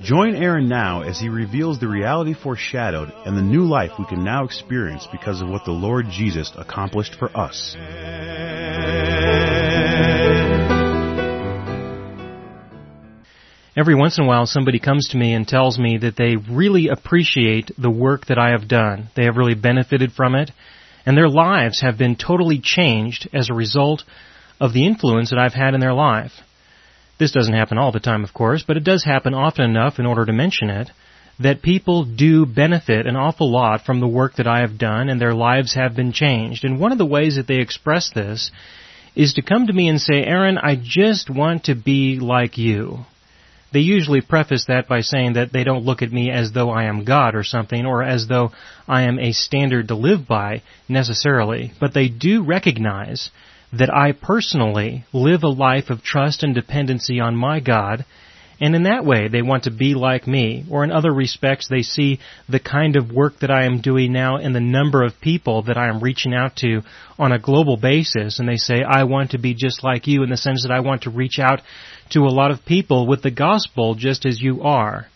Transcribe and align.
Join 0.00 0.36
Aaron 0.36 0.68
now 0.68 1.02
as 1.02 1.18
he 1.18 1.28
reveals 1.28 1.80
the 1.80 1.88
reality 1.88 2.32
foreshadowed 2.32 3.12
and 3.26 3.36
the 3.36 3.42
new 3.42 3.64
life 3.64 3.90
we 3.98 4.06
can 4.06 4.22
now 4.22 4.44
experience 4.44 5.08
because 5.10 5.42
of 5.42 5.48
what 5.48 5.64
the 5.64 5.72
Lord 5.72 6.06
Jesus 6.08 6.52
accomplished 6.56 7.16
for 7.16 7.36
us. 7.36 7.76
Every 13.76 13.96
once 13.96 14.18
in 14.18 14.24
a 14.24 14.26
while 14.26 14.46
somebody 14.46 14.78
comes 14.78 15.08
to 15.08 15.16
me 15.16 15.34
and 15.34 15.46
tells 15.46 15.80
me 15.80 15.98
that 15.98 16.16
they 16.16 16.36
really 16.36 16.88
appreciate 16.88 17.72
the 17.76 17.90
work 17.90 18.26
that 18.26 18.38
I 18.38 18.50
have 18.50 18.68
done. 18.68 19.08
They 19.16 19.24
have 19.24 19.36
really 19.36 19.54
benefited 19.54 20.12
from 20.12 20.36
it, 20.36 20.52
and 21.06 21.16
their 21.16 21.28
lives 21.28 21.80
have 21.80 21.98
been 21.98 22.14
totally 22.14 22.60
changed 22.60 23.28
as 23.32 23.50
a 23.50 23.54
result 23.54 24.04
of 24.60 24.72
the 24.72 24.86
influence 24.86 25.30
that 25.30 25.38
I've 25.40 25.54
had 25.54 25.74
in 25.74 25.80
their 25.80 25.94
life. 25.94 26.32
This 27.18 27.32
doesn't 27.32 27.54
happen 27.54 27.78
all 27.78 27.92
the 27.92 28.00
time, 28.00 28.22
of 28.22 28.32
course, 28.32 28.62
but 28.66 28.76
it 28.76 28.84
does 28.84 29.04
happen 29.04 29.34
often 29.34 29.64
enough 29.64 29.98
in 29.98 30.06
order 30.06 30.24
to 30.24 30.32
mention 30.32 30.70
it 30.70 30.90
that 31.40 31.62
people 31.62 32.04
do 32.04 32.46
benefit 32.46 33.06
an 33.06 33.16
awful 33.16 33.50
lot 33.50 33.84
from 33.84 34.00
the 34.00 34.08
work 34.08 34.36
that 34.36 34.46
I 34.46 34.60
have 34.60 34.78
done 34.78 35.08
and 35.08 35.20
their 35.20 35.34
lives 35.34 35.74
have 35.74 35.94
been 35.94 36.12
changed. 36.12 36.64
And 36.64 36.80
one 36.80 36.92
of 36.92 36.98
the 36.98 37.06
ways 37.06 37.36
that 37.36 37.46
they 37.46 37.60
express 37.60 38.10
this 38.10 38.50
is 39.14 39.34
to 39.34 39.42
come 39.42 39.66
to 39.66 39.72
me 39.72 39.88
and 39.88 40.00
say, 40.00 40.24
Aaron, 40.24 40.58
I 40.58 40.76
just 40.80 41.30
want 41.30 41.64
to 41.64 41.74
be 41.74 42.18
like 42.20 42.58
you. 42.58 42.98
They 43.72 43.80
usually 43.80 44.20
preface 44.20 44.64
that 44.66 44.88
by 44.88 45.02
saying 45.02 45.34
that 45.34 45.52
they 45.52 45.62
don't 45.62 45.84
look 45.84 46.02
at 46.02 46.12
me 46.12 46.30
as 46.30 46.52
though 46.52 46.70
I 46.70 46.84
am 46.84 47.04
God 47.04 47.34
or 47.34 47.44
something, 47.44 47.84
or 47.84 48.02
as 48.02 48.26
though 48.26 48.52
I 48.86 49.02
am 49.02 49.18
a 49.18 49.32
standard 49.32 49.88
to 49.88 49.94
live 49.94 50.26
by 50.26 50.62
necessarily, 50.88 51.72
but 51.78 51.92
they 51.92 52.08
do 52.08 52.42
recognize 52.42 53.30
that 53.72 53.94
I 53.94 54.12
personally 54.12 55.04
live 55.12 55.42
a 55.42 55.48
life 55.48 55.90
of 55.90 56.02
trust 56.02 56.42
and 56.42 56.54
dependency 56.54 57.20
on 57.20 57.36
my 57.36 57.60
God, 57.60 58.04
and 58.60 58.74
in 58.74 58.84
that 58.84 59.04
way 59.04 59.28
they 59.28 59.42
want 59.42 59.64
to 59.64 59.70
be 59.70 59.94
like 59.94 60.26
me, 60.26 60.64
or 60.70 60.84
in 60.84 60.90
other 60.90 61.12
respects 61.12 61.68
they 61.68 61.82
see 61.82 62.18
the 62.48 62.58
kind 62.58 62.96
of 62.96 63.12
work 63.12 63.38
that 63.40 63.50
I 63.50 63.64
am 63.64 63.80
doing 63.80 64.12
now 64.12 64.36
and 64.36 64.54
the 64.54 64.60
number 64.60 65.04
of 65.04 65.20
people 65.20 65.62
that 65.62 65.76
I 65.76 65.88
am 65.88 66.00
reaching 66.00 66.34
out 66.34 66.56
to 66.56 66.82
on 67.18 67.32
a 67.32 67.38
global 67.38 67.76
basis, 67.76 68.38
and 68.38 68.48
they 68.48 68.56
say, 68.56 68.82
I 68.82 69.04
want 69.04 69.32
to 69.32 69.38
be 69.38 69.54
just 69.54 69.84
like 69.84 70.06
you 70.06 70.22
in 70.22 70.30
the 70.30 70.36
sense 70.36 70.62
that 70.62 70.72
I 70.72 70.80
want 70.80 71.02
to 71.02 71.10
reach 71.10 71.38
out 71.38 71.60
to 72.10 72.20
a 72.20 72.34
lot 72.34 72.50
of 72.50 72.64
people 72.64 73.06
with 73.06 73.22
the 73.22 73.30
gospel 73.30 73.94
just 73.94 74.24
as 74.24 74.40
you 74.40 74.62
are. 74.62 75.06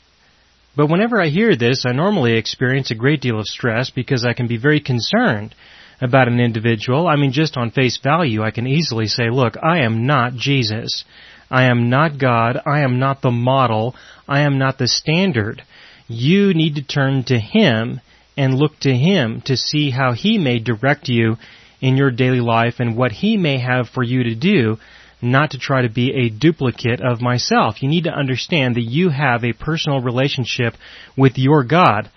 But 0.77 0.89
whenever 0.89 1.21
I 1.21 1.29
hear 1.29 1.57
this, 1.57 1.85
I 1.87 1.93
normally 1.93 2.37
experience 2.37 2.91
a 2.91 2.95
great 2.95 3.21
deal 3.21 3.39
of 3.39 3.47
stress 3.47 3.91
because 3.91 4.25
I 4.25 4.33
can 4.33 4.47
be 4.47 4.57
very 4.57 4.81
concerned 4.81 5.55
about 6.03 6.29
an 6.29 6.41
individual. 6.41 7.07
I 7.07 7.17
mean, 7.17 7.33
just 7.33 7.57
on 7.57 7.71
face 7.71 7.99
value, 8.03 8.43
I 8.43 8.51
can 8.51 8.67
easily 8.67 9.07
say, 9.07 9.31
look, 9.31 9.55
I 9.63 9.85
am 9.85 10.07
not 10.07 10.35
Jesus. 10.35 11.05
I 11.51 11.65
am 11.65 11.89
not 11.89 12.19
God. 12.19 12.61
I 12.67 12.81
am 12.81 12.99
not 12.99 13.23
the 13.23 13.31
model. 13.31 13.95
I 14.27 14.41
am 14.41 14.59
not 14.59 14.79
the 14.79 14.89
standard. 14.89 15.63
You 16.09 16.55
need 16.55 16.75
to 16.75 16.83
turn 16.83 17.25
to 17.25 17.39
Him 17.39 18.01
and 18.37 18.55
look 18.55 18.79
to 18.81 18.93
Him 18.93 19.43
to 19.47 19.57
see 19.57 19.91
how 19.91 20.13
He 20.13 20.39
may 20.39 20.59
direct 20.59 21.09
you 21.09 21.37
in 21.81 21.97
your 21.97 22.11
daily 22.11 22.41
life 22.41 22.75
and 22.79 22.97
what 22.97 23.13
He 23.13 23.37
may 23.37 23.59
have 23.59 23.89
for 23.89 24.03
you 24.03 24.25
to 24.25 24.35
do 24.35 24.79
not 25.23 25.53
to 25.53 25.59
try 25.59 25.83
to 25.83 25.89
be 25.89 26.13
a 26.13 26.29
duplicate 26.29 27.01
of 27.01 27.21
myself. 27.21 27.81
You 27.81 27.89
need 27.89 28.05
to 28.05 28.11
understand 28.11 28.75
that 28.75 28.83
you 28.83 29.09
have 29.11 29.45
a 29.45 29.53
personal 29.53 30.01
relationship 30.01 30.75
with 31.17 31.39
your 31.39 31.63
God. 31.63 32.11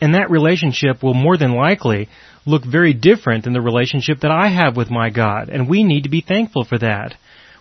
And 0.00 0.14
that 0.14 0.30
relationship 0.30 1.02
will 1.02 1.14
more 1.14 1.36
than 1.36 1.54
likely 1.54 2.08
look 2.46 2.64
very 2.64 2.94
different 2.94 3.44
than 3.44 3.52
the 3.52 3.60
relationship 3.60 4.20
that 4.20 4.30
I 4.30 4.48
have 4.48 4.76
with 4.76 4.90
my 4.90 5.10
God. 5.10 5.48
And 5.48 5.68
we 5.68 5.82
need 5.82 6.04
to 6.04 6.08
be 6.08 6.20
thankful 6.20 6.64
for 6.64 6.78
that. 6.78 7.14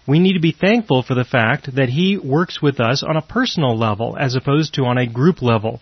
We 0.08 0.20
need 0.20 0.34
to 0.34 0.40
be 0.40 0.54
thankful 0.54 1.04
for 1.04 1.16
the 1.16 1.26
fact 1.26 1.76
that 1.76 1.90
He 1.90 2.18
works 2.18 2.62
with 2.62 2.80
us 2.80 3.04
on 3.04 3.18
a 3.18 3.22
personal 3.22 3.78
level 3.78 4.16
as 4.18 4.36
opposed 4.36 4.76
to 4.76 4.86
on 4.86 4.98
a 4.98 5.08
group 5.08 5.42
level 5.42 5.82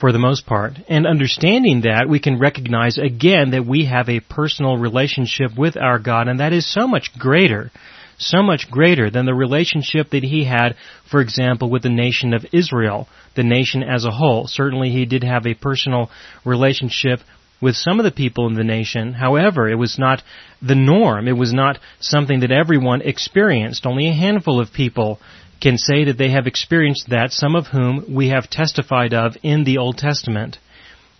for 0.00 0.10
the 0.10 0.18
most 0.18 0.46
part. 0.46 0.72
And 0.88 1.06
understanding 1.06 1.82
that, 1.82 2.08
we 2.08 2.18
can 2.18 2.38
recognize 2.38 2.98
again 2.98 3.50
that 3.50 3.66
we 3.66 3.84
have 3.84 4.08
a 4.08 4.20
personal 4.20 4.76
relationship 4.76 5.56
with 5.56 5.76
our 5.76 5.98
God 5.98 6.26
and 6.26 6.40
that 6.40 6.52
is 6.52 6.72
so 6.72 6.88
much 6.88 7.16
greater 7.16 7.70
so 8.20 8.42
much 8.42 8.70
greater 8.70 9.10
than 9.10 9.26
the 9.26 9.34
relationship 9.34 10.10
that 10.10 10.22
he 10.22 10.44
had, 10.44 10.76
for 11.10 11.20
example, 11.20 11.70
with 11.70 11.82
the 11.82 11.88
nation 11.88 12.34
of 12.34 12.46
Israel, 12.52 13.08
the 13.34 13.42
nation 13.42 13.82
as 13.82 14.04
a 14.04 14.10
whole. 14.10 14.46
Certainly 14.46 14.90
he 14.90 15.06
did 15.06 15.24
have 15.24 15.46
a 15.46 15.54
personal 15.54 16.10
relationship 16.44 17.20
with 17.60 17.76
some 17.76 17.98
of 17.98 18.04
the 18.04 18.10
people 18.10 18.46
in 18.46 18.54
the 18.54 18.64
nation. 18.64 19.12
However, 19.12 19.68
it 19.68 19.74
was 19.74 19.98
not 19.98 20.22
the 20.62 20.74
norm. 20.74 21.28
It 21.28 21.36
was 21.36 21.52
not 21.52 21.78
something 22.00 22.40
that 22.40 22.52
everyone 22.52 23.02
experienced. 23.02 23.86
Only 23.86 24.08
a 24.08 24.14
handful 24.14 24.60
of 24.60 24.72
people 24.72 25.18
can 25.60 25.76
say 25.76 26.04
that 26.04 26.16
they 26.16 26.30
have 26.30 26.46
experienced 26.46 27.10
that, 27.10 27.32
some 27.32 27.54
of 27.54 27.66
whom 27.66 28.14
we 28.14 28.28
have 28.28 28.48
testified 28.48 29.12
of 29.12 29.36
in 29.42 29.64
the 29.64 29.78
Old 29.78 29.98
Testament. 29.98 30.58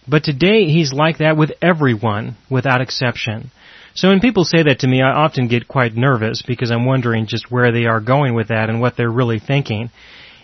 But 0.09 0.25
today 0.25 0.65
he's 0.65 0.93
like 0.93 1.19
that 1.19 1.37
with 1.37 1.53
everyone, 1.61 2.37
without 2.51 2.81
exception. 2.81 3.51
So 3.95 4.09
when 4.09 4.21
people 4.21 4.45
say 4.45 4.63
that 4.63 4.81
to 4.81 4.87
me, 4.87 5.03
I 5.03 5.11
often 5.11 5.49
get 5.49 5.67
quite 5.67 5.97
nervous 5.97 6.43
because 6.43 6.71
I'm 6.71 6.87
wondering 6.87 7.27
just 7.27 7.51
where 7.51 7.73
they 7.73 7.87
are 7.87 8.01
going 8.01 8.35
with 8.35 8.49
that 8.49 8.71
and 8.71 8.81
what 8.81 8.97
they're 8.97 9.11
really 9.11 9.41
thinking. 9.41 9.91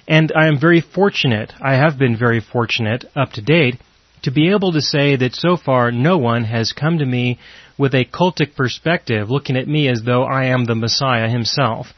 And 0.08 0.32
I 0.36 0.46
am 0.46 0.60
very 0.60 0.80
fortunate, 0.80 1.52
I 1.60 1.74
have 1.74 1.98
been 1.98 2.16
very 2.16 2.40
fortunate 2.40 3.04
up 3.16 3.32
to 3.32 3.42
date, 3.42 3.80
to 4.22 4.30
be 4.30 4.50
able 4.50 4.72
to 4.72 4.80
say 4.80 5.16
that 5.16 5.34
so 5.34 5.56
far 5.56 5.90
no 5.90 6.18
one 6.18 6.44
has 6.44 6.72
come 6.72 6.98
to 6.98 7.04
me 7.04 7.38
with 7.78 7.94
a 7.94 8.04
cultic 8.04 8.56
perspective 8.56 9.30
looking 9.30 9.56
at 9.56 9.68
me 9.68 9.88
as 9.88 10.02
though 10.04 10.24
I 10.24 10.46
am 10.46 10.64
the 10.64 10.74
Messiah 10.74 11.28
himself. 11.28 11.88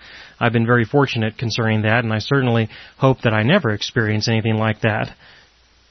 I've 0.41 0.53
been 0.53 0.67
very 0.67 0.85
fortunate 0.85 1.39
concerning 1.39 1.83
that 1.83 2.05
and 2.05 2.13
I 2.13 2.19
certainly 2.19 2.69
hope 2.97 3.23
that 3.23 3.35
I 3.35 3.43
never 3.43 3.71
experience 3.71 4.29
anything 4.29 4.57
like 4.57 4.81
that. 4.83 5.15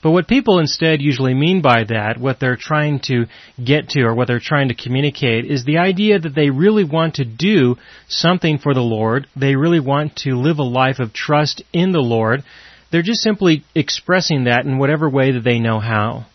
But 0.04 0.12
what 0.12 0.28
people 0.28 0.60
instead 0.60 1.02
usually 1.02 1.34
mean 1.34 1.62
by 1.62 1.84
that, 1.86 2.20
what 2.20 2.40
they're 2.40 2.56
trying 2.56 3.00
to 3.06 3.26
get 3.64 3.90
to 3.90 4.04
or 4.04 4.14
what 4.14 4.28
they're 4.28 4.40
trying 4.40 4.68
to 4.68 4.76
communicate 4.76 5.46
is 5.46 5.66
the 5.66 5.80
idea 5.80 6.20
that 6.20 6.36
they 6.36 6.52
really 6.52 6.84
want 6.84 7.16
to 7.16 7.26
do 7.26 7.78
something 8.08 8.60
for 8.60 8.74
the 8.74 8.82
Lord. 8.82 9.28
They 9.36 9.56
really 9.56 9.80
want 9.80 10.16
to 10.18 10.36
live 10.36 10.60
a 10.60 10.64
life 10.64 11.00
of 11.00 11.14
trust 11.14 11.64
in 11.74 11.94
the 11.94 12.00
Lord. 12.00 12.44
They're 12.92 13.02
just 13.02 13.22
simply 13.22 13.64
expressing 13.74 14.44
that 14.44 14.66
in 14.66 14.78
whatever 14.78 15.10
way 15.10 15.32
that 15.32 15.44
they 15.44 15.60
know 15.60 15.80
how. 15.80 16.28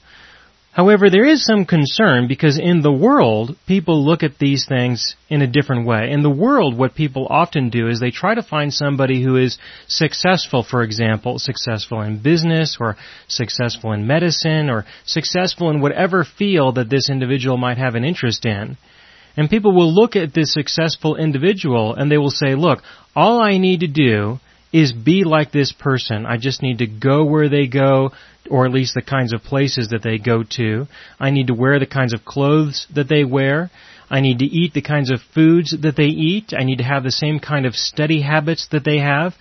However, 0.73 1.11
there 1.11 1.27
is 1.27 1.45
some 1.45 1.67
concern 1.67 2.29
because 2.29 2.59
in 2.59 2.81
the 2.81 2.91
world, 2.91 3.57
people 3.67 4.07
look 4.07 4.23
at 4.23 4.39
these 4.39 4.65
things 4.67 5.17
in 5.29 5.43
a 5.43 5.47
different 5.47 5.87
way. 5.87 6.11
In 6.11 6.23
the 6.23 6.31
world, 6.31 6.79
what 6.79 6.95
people 6.95 7.27
often 7.29 7.69
do 7.69 7.89
is 7.89 8.01
they 8.01 8.11
try 8.11 8.35
to 8.35 8.43
find 8.43 8.73
somebody 8.73 9.23
who 9.23 9.37
is 9.37 9.59
successful, 9.87 10.63
for 10.63 10.83
example, 10.83 11.39
successful 11.39 12.01
in 12.01 12.23
business 12.23 12.79
or 12.81 12.97
successful 13.29 13.93
in 13.93 14.07
medicine 14.07 14.71
or 14.71 14.87
successful 15.05 15.69
in 15.69 15.83
whatever 15.83 16.25
field 16.25 16.77
that 16.77 16.89
this 16.89 17.11
individual 17.11 17.59
might 17.59 17.77
have 17.77 17.95
an 17.95 18.05
interest 18.05 18.47
in. 18.47 18.79
And 19.37 19.51
people 19.51 19.75
will 19.75 19.93
look 19.93 20.17
at 20.17 20.33
this 20.33 20.55
successful 20.55 21.17
individual 21.17 21.95
and 21.95 22.11
they 22.11 22.19
will 22.19 22.31
say, 22.31 22.55
look, 22.55 22.83
all 23.15 23.43
I 23.43 23.59
need 23.59 23.81
to 23.81 23.89
do 23.89 24.41
is 24.73 24.93
be 24.93 25.25
like 25.25 25.53
this 25.53 25.73
person. 25.73 26.27
I 26.27 26.39
just 26.39 26.63
need 26.63 26.79
to 26.79 26.87
go 26.87 27.25
where 27.25 27.49
they 27.49 27.67
go, 27.67 28.13
or 28.51 28.65
at 28.65 28.73
least 28.73 28.95
the 28.95 29.03
kinds 29.03 29.33
of 29.33 29.43
places 29.43 29.89
that 29.91 30.03
they 30.03 30.19
go 30.19 30.45
to. 30.57 30.87
I 31.21 31.31
need 31.31 31.49
to 31.49 31.55
wear 31.55 31.79
the 31.79 31.87
kinds 31.87 32.15
of 32.15 32.25
clothes 32.25 32.87
that 32.95 33.09
they 33.09 33.25
wear. 33.25 33.71
I 34.11 34.21
need 34.21 34.41
to 34.41 34.45
eat 34.45 34.75
the 34.75 34.83
kinds 34.83 35.11
of 35.11 35.21
foods 35.35 35.75
that 35.83 35.97
they 35.97 36.05
eat. 36.05 36.53
I 36.57 36.65
need 36.65 36.79
to 36.79 36.85
have 36.85 37.03
the 37.03 37.11
same 37.11 37.39
kind 37.41 37.65
of 37.65 37.75
study 37.75 38.21
habits 38.21 38.69
that 38.73 38.85
they 38.85 38.99
have. 38.99 39.35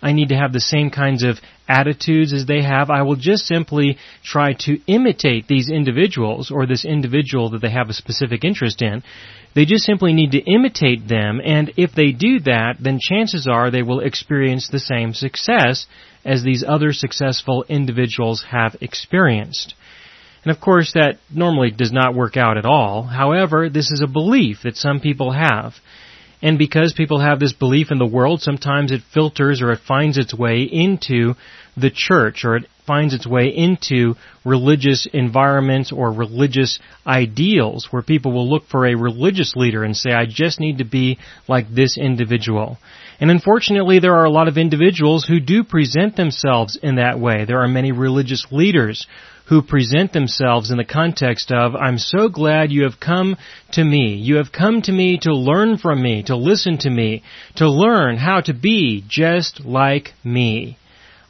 I 0.00 0.12
need 0.12 0.28
to 0.28 0.36
have 0.36 0.52
the 0.52 0.60
same 0.60 0.90
kinds 0.90 1.24
of 1.24 1.38
attitudes 1.68 2.32
as 2.32 2.46
they 2.46 2.62
have. 2.62 2.88
I 2.90 3.02
will 3.02 3.16
just 3.16 3.46
simply 3.46 3.98
try 4.22 4.54
to 4.60 4.78
imitate 4.86 5.48
these 5.48 5.68
individuals 5.68 6.50
or 6.50 6.66
this 6.66 6.84
individual 6.84 7.50
that 7.50 7.62
they 7.62 7.70
have 7.70 7.88
a 7.88 7.94
specific 7.94 8.44
interest 8.44 8.80
in. 8.80 9.02
They 9.54 9.64
just 9.64 9.84
simply 9.84 10.12
need 10.12 10.32
to 10.32 10.52
imitate 10.52 11.08
them, 11.08 11.40
and 11.44 11.72
if 11.76 11.92
they 11.92 12.12
do 12.12 12.38
that, 12.40 12.76
then 12.80 12.98
chances 13.00 13.48
are 13.48 13.70
they 13.70 13.82
will 13.82 14.00
experience 14.00 14.68
the 14.68 14.78
same 14.78 15.14
success 15.14 15.86
as 16.24 16.42
these 16.42 16.64
other 16.66 16.92
successful 16.92 17.64
individuals 17.68 18.44
have 18.50 18.76
experienced. 18.80 19.74
And 20.44 20.54
of 20.54 20.60
course 20.60 20.92
that 20.92 21.18
normally 21.34 21.70
does 21.70 21.92
not 21.92 22.14
work 22.14 22.36
out 22.36 22.56
at 22.56 22.64
all. 22.64 23.02
However, 23.02 23.68
this 23.68 23.90
is 23.90 24.00
a 24.02 24.06
belief 24.06 24.58
that 24.62 24.76
some 24.76 25.00
people 25.00 25.32
have. 25.32 25.74
And 26.40 26.58
because 26.58 26.92
people 26.96 27.20
have 27.20 27.40
this 27.40 27.52
belief 27.52 27.90
in 27.90 27.98
the 27.98 28.06
world, 28.06 28.42
sometimes 28.42 28.92
it 28.92 29.02
filters 29.12 29.60
or 29.60 29.72
it 29.72 29.80
finds 29.80 30.18
its 30.18 30.32
way 30.32 30.62
into 30.62 31.34
the 31.76 31.90
church 31.90 32.44
or 32.44 32.56
it 32.56 32.64
finds 32.86 33.12
its 33.12 33.26
way 33.26 33.48
into 33.54 34.14
religious 34.44 35.06
environments 35.12 35.92
or 35.92 36.10
religious 36.10 36.78
ideals 37.06 37.88
where 37.90 38.02
people 38.02 38.32
will 38.32 38.48
look 38.48 38.66
for 38.68 38.86
a 38.86 38.96
religious 38.96 39.54
leader 39.56 39.84
and 39.84 39.96
say, 39.96 40.10
I 40.10 40.24
just 40.26 40.58
need 40.58 40.78
to 40.78 40.84
be 40.84 41.18
like 41.46 41.66
this 41.68 41.98
individual. 41.98 42.78
And 43.20 43.30
unfortunately, 43.30 43.98
there 43.98 44.14
are 44.14 44.24
a 44.24 44.30
lot 44.30 44.48
of 44.48 44.56
individuals 44.56 45.26
who 45.26 45.40
do 45.40 45.64
present 45.64 46.16
themselves 46.16 46.78
in 46.80 46.96
that 46.96 47.18
way. 47.18 47.44
There 47.44 47.62
are 47.62 47.68
many 47.68 47.92
religious 47.92 48.46
leaders 48.50 49.06
who 49.48 49.62
present 49.62 50.12
themselves 50.12 50.70
in 50.70 50.76
the 50.76 50.84
context 50.84 51.50
of, 51.50 51.74
I'm 51.74 51.98
so 51.98 52.28
glad 52.28 52.70
you 52.70 52.82
have 52.82 53.00
come 53.00 53.36
to 53.72 53.82
me. 53.82 54.14
You 54.16 54.36
have 54.36 54.52
come 54.52 54.82
to 54.82 54.92
me 54.92 55.18
to 55.22 55.34
learn 55.34 55.78
from 55.78 56.02
me, 56.02 56.22
to 56.24 56.36
listen 56.36 56.78
to 56.78 56.90
me, 56.90 57.22
to 57.56 57.68
learn 57.68 58.18
how 58.18 58.40
to 58.42 58.52
be 58.52 59.02
just 59.08 59.64
like 59.64 60.12
me. 60.22 60.76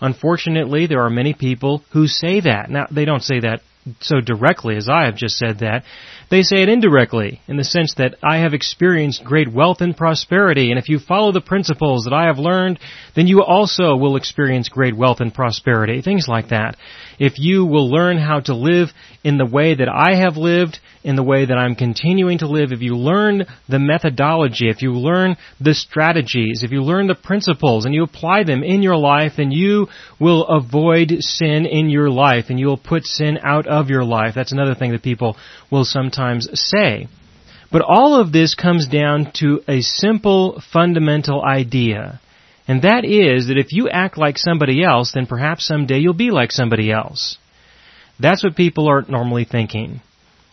Unfortunately, 0.00 0.86
there 0.86 1.02
are 1.02 1.10
many 1.10 1.32
people 1.32 1.82
who 1.92 2.06
say 2.06 2.40
that. 2.40 2.70
Now, 2.70 2.86
they 2.90 3.04
don't 3.04 3.22
say 3.22 3.40
that 3.40 3.60
so 4.00 4.20
directly 4.20 4.76
as 4.76 4.88
I 4.88 5.06
have 5.06 5.16
just 5.16 5.38
said 5.38 5.60
that. 5.60 5.84
They 6.30 6.42
say 6.42 6.62
it 6.62 6.68
indirectly, 6.68 7.40
in 7.48 7.56
the 7.56 7.64
sense 7.64 7.94
that 7.94 8.16
I 8.22 8.38
have 8.38 8.52
experienced 8.52 9.24
great 9.24 9.50
wealth 9.50 9.80
and 9.80 9.96
prosperity, 9.96 10.70
and 10.70 10.78
if 10.78 10.88
you 10.88 10.98
follow 10.98 11.32
the 11.32 11.40
principles 11.40 12.04
that 12.04 12.12
I 12.12 12.26
have 12.26 12.38
learned, 12.38 12.78
then 13.16 13.26
you 13.26 13.42
also 13.42 13.96
will 13.96 14.16
experience 14.16 14.68
great 14.68 14.96
wealth 14.96 15.20
and 15.20 15.32
prosperity. 15.32 16.02
Things 16.02 16.26
like 16.28 16.48
that. 16.48 16.76
If 17.18 17.34
you 17.38 17.64
will 17.64 17.90
learn 17.90 18.18
how 18.18 18.40
to 18.40 18.54
live 18.54 18.90
in 19.24 19.38
the 19.38 19.46
way 19.46 19.74
that 19.74 19.88
I 19.88 20.16
have 20.16 20.36
lived, 20.36 20.78
in 21.02 21.16
the 21.16 21.22
way 21.22 21.44
that 21.44 21.56
I'm 21.56 21.74
continuing 21.74 22.38
to 22.38 22.46
live, 22.48 22.70
if 22.70 22.80
you 22.80 22.96
learn 22.96 23.44
the 23.68 23.78
methodology, 23.78 24.68
if 24.68 24.82
you 24.82 24.92
learn 24.92 25.36
the 25.60 25.74
strategies, 25.74 26.62
if 26.62 26.70
you 26.70 26.82
learn 26.82 27.08
the 27.08 27.14
principles 27.14 27.84
and 27.84 27.94
you 27.94 28.04
apply 28.04 28.44
them 28.44 28.62
in 28.62 28.82
your 28.82 28.96
life, 28.96 29.32
then 29.36 29.50
you 29.50 29.88
will 30.20 30.46
avoid 30.46 31.16
sin 31.20 31.66
in 31.66 31.90
your 31.90 32.10
life 32.10 32.46
and 32.50 32.60
you 32.60 32.66
will 32.66 32.78
put 32.78 33.04
sin 33.04 33.38
out 33.42 33.66
of 33.66 33.90
your 33.90 34.04
life. 34.04 34.34
That's 34.34 34.52
another 34.52 34.74
thing 34.74 34.92
that 34.92 35.02
people 35.02 35.36
will 35.70 35.84
sometimes 35.84 36.48
say. 36.54 37.08
But 37.70 37.82
all 37.82 38.20
of 38.20 38.32
this 38.32 38.54
comes 38.54 38.88
down 38.88 39.32
to 39.34 39.62
a 39.68 39.82
simple 39.82 40.62
fundamental 40.72 41.44
idea. 41.44 42.20
And 42.68 42.82
that 42.82 43.04
is 43.04 43.48
that 43.48 43.56
if 43.56 43.72
you 43.72 43.88
act 43.88 44.18
like 44.18 44.36
somebody 44.36 44.84
else, 44.84 45.12
then 45.12 45.26
perhaps 45.26 45.66
someday 45.66 45.98
you'll 45.98 46.12
be 46.12 46.30
like 46.30 46.52
somebody 46.52 46.92
else. 46.92 47.38
That's 48.20 48.44
what 48.44 48.56
people 48.56 48.88
are 48.88 49.04
normally 49.08 49.44
thinking. 49.44 50.02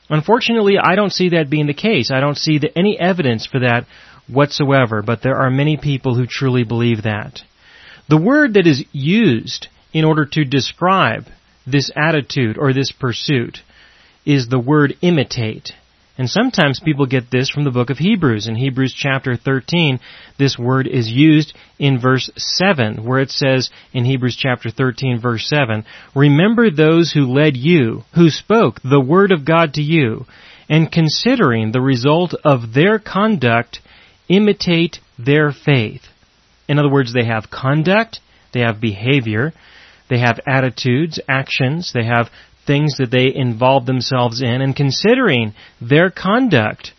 Unfortunately, 0.09 0.77
I 0.81 0.95
don't 0.95 1.11
see 1.11 1.29
that 1.29 1.49
being 1.49 1.67
the 1.67 1.73
case. 1.73 2.11
I 2.11 2.21
don't 2.21 2.37
see 2.37 2.59
the, 2.59 2.75
any 2.77 2.97
evidence 2.97 3.45
for 3.45 3.59
that 3.59 3.85
whatsoever, 4.27 5.01
but 5.01 5.21
there 5.21 5.35
are 5.35 5.49
many 5.49 5.77
people 5.77 6.15
who 6.15 6.25
truly 6.25 6.63
believe 6.63 7.03
that. 7.03 7.41
The 8.07 8.21
word 8.21 8.53
that 8.53 8.67
is 8.67 8.85
used 8.91 9.67
in 9.93 10.05
order 10.05 10.25
to 10.25 10.45
describe 10.45 11.25
this 11.65 11.91
attitude 11.95 12.57
or 12.57 12.71
this 12.71 12.91
pursuit 12.91 13.59
is 14.25 14.47
the 14.47 14.59
word 14.59 14.95
imitate. 15.01 15.71
And 16.17 16.29
sometimes 16.29 16.79
people 16.79 17.05
get 17.05 17.29
this 17.29 17.49
from 17.49 17.65
the 17.65 17.71
book 17.71 17.89
of 17.89 17.97
Hebrews. 17.97 18.47
In 18.47 18.55
Hebrews 18.55 18.93
chapter 18.97 19.35
13, 19.35 19.99
this 20.39 20.57
word 20.57 20.87
is 20.87 21.09
used 21.09 21.53
in 21.77 21.99
verse 21.99 22.29
7, 22.37 23.03
where 23.03 23.19
it 23.19 23.31
says 23.31 23.69
in 23.91 24.05
Hebrews 24.05 24.37
chapter 24.39 24.69
13 24.69 25.19
verse 25.19 25.47
7, 25.49 25.83
Remember 26.15 26.71
those 26.71 27.11
who 27.11 27.33
led 27.33 27.57
you, 27.57 28.03
who 28.13 28.29
spoke 28.29 28.79
the 28.81 29.01
word 29.01 29.33
of 29.33 29.45
God 29.45 29.73
to 29.73 29.81
you, 29.81 30.25
and 30.69 30.89
considering 30.89 31.71
the 31.71 31.81
result 31.81 32.33
of 32.45 32.73
their 32.73 32.97
conduct, 32.97 33.79
imitate 34.29 34.99
their 35.19 35.51
faith. 35.51 36.03
In 36.67 36.79
other 36.79 36.89
words, 36.89 37.13
they 37.13 37.25
have 37.25 37.51
conduct, 37.51 38.19
they 38.53 38.61
have 38.61 38.79
behavior, 38.79 39.53
they 40.09 40.19
have 40.19 40.39
attitudes, 40.47 41.19
actions, 41.27 41.91
they 41.93 42.05
have 42.05 42.29
things 42.65 42.97
that 42.97 43.11
they 43.11 43.33
involve 43.33 43.85
themselves 43.85 44.41
in 44.41 44.61
and 44.61 44.75
considering 44.75 45.53
their 45.81 46.09
conduct, 46.09 46.91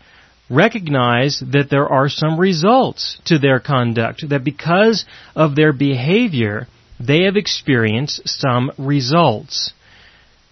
recognize 0.49 1.43
that 1.51 1.69
there 1.69 1.87
are 1.87 2.09
some 2.09 2.39
results 2.39 3.19
to 3.25 3.37
their 3.37 3.59
conduct, 3.59 4.23
that 4.29 4.43
because 4.43 5.05
of 5.35 5.55
their 5.55 5.73
behavior, 5.73 6.67
they 6.99 7.23
have 7.23 7.35
experienced 7.35 8.21
some 8.25 8.71
results. 8.77 9.73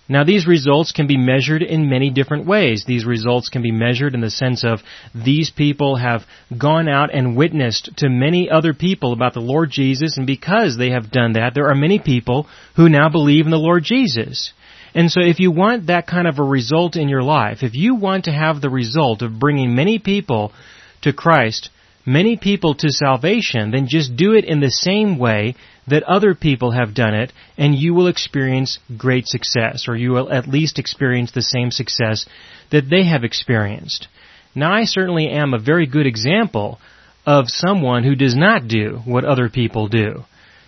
Now 0.07 0.23
these 0.23 0.45
results 0.45 0.91
can 0.91 1.07
be 1.07 1.17
measured 1.17 1.63
in 1.63 1.89
many 1.89 2.11
different 2.11 2.45
ways. 2.45 2.83
These 2.85 3.05
results 3.05 3.49
can 3.49 3.63
be 3.63 3.71
measured 3.71 4.13
in 4.13 4.21
the 4.21 4.29
sense 4.29 4.63
of 4.63 4.81
these 5.15 5.49
people 5.49 5.95
have 5.95 6.21
gone 6.55 6.87
out 6.87 7.09
and 7.11 7.35
witnessed 7.35 7.89
to 7.97 8.09
many 8.09 8.47
other 8.47 8.75
people 8.75 9.13
about 9.13 9.33
the 9.33 9.39
Lord 9.39 9.71
Jesus 9.71 10.17
and 10.17 10.27
because 10.27 10.77
they 10.77 10.91
have 10.91 11.11
done 11.11 11.33
that, 11.33 11.53
there 11.55 11.69
are 11.69 11.75
many 11.75 11.97
people 11.97 12.45
who 12.75 12.87
now 12.87 13.09
believe 13.09 13.45
in 13.45 13.51
the 13.51 13.57
Lord 13.57 13.83
Jesus. 13.83 14.53
And 14.95 15.11
so 15.11 15.19
if 15.21 15.41
you 15.41 15.51
want 15.51 15.87
that 15.87 16.07
kind 16.07 16.25
of 16.25 16.39
a 16.39 16.43
result 16.43 16.95
in 16.95 17.09
your 17.09 17.21
life, 17.21 17.63
if 17.63 17.75
you 17.75 17.95
want 17.95 18.25
to 18.25 18.31
have 18.31 18.61
the 18.61 18.69
result 18.69 19.21
of 19.21 19.37
bringing 19.37 19.75
many 19.75 19.99
people 19.99 20.53
to 21.01 21.11
Christ, 21.11 21.69
many 22.05 22.37
people 22.37 22.75
to 22.75 22.89
salvation, 22.89 23.71
then 23.71 23.87
just 23.89 24.15
do 24.15 24.33
it 24.33 24.45
in 24.45 24.61
the 24.61 24.71
same 24.71 25.19
way 25.19 25.55
that 25.87 26.03
other 26.03 26.33
people 26.33 26.71
have 26.71 26.95
done 26.95 27.13
it, 27.13 27.33
and 27.57 27.75
you 27.75 27.93
will 27.93 28.07
experience 28.07 28.79
great 28.97 29.27
success, 29.27 29.85
or 29.89 29.97
you 29.97 30.11
will 30.11 30.31
at 30.31 30.47
least 30.47 30.79
experience 30.79 31.31
the 31.31 31.41
same 31.41 31.71
success 31.71 32.25
that 32.71 32.89
they 32.89 33.03
have 33.03 33.25
experienced. 33.25 34.07
Now 34.55 34.71
I 34.71 34.85
certainly 34.85 35.27
am 35.27 35.53
a 35.53 35.59
very 35.59 35.87
good 35.87 36.07
example 36.07 36.79
of 37.25 37.49
someone 37.49 38.05
who 38.05 38.15
does 38.15 38.35
not 38.35 38.69
do 38.69 39.01
what 39.03 39.25
other 39.25 39.49
people 39.49 39.89
do 39.89 40.23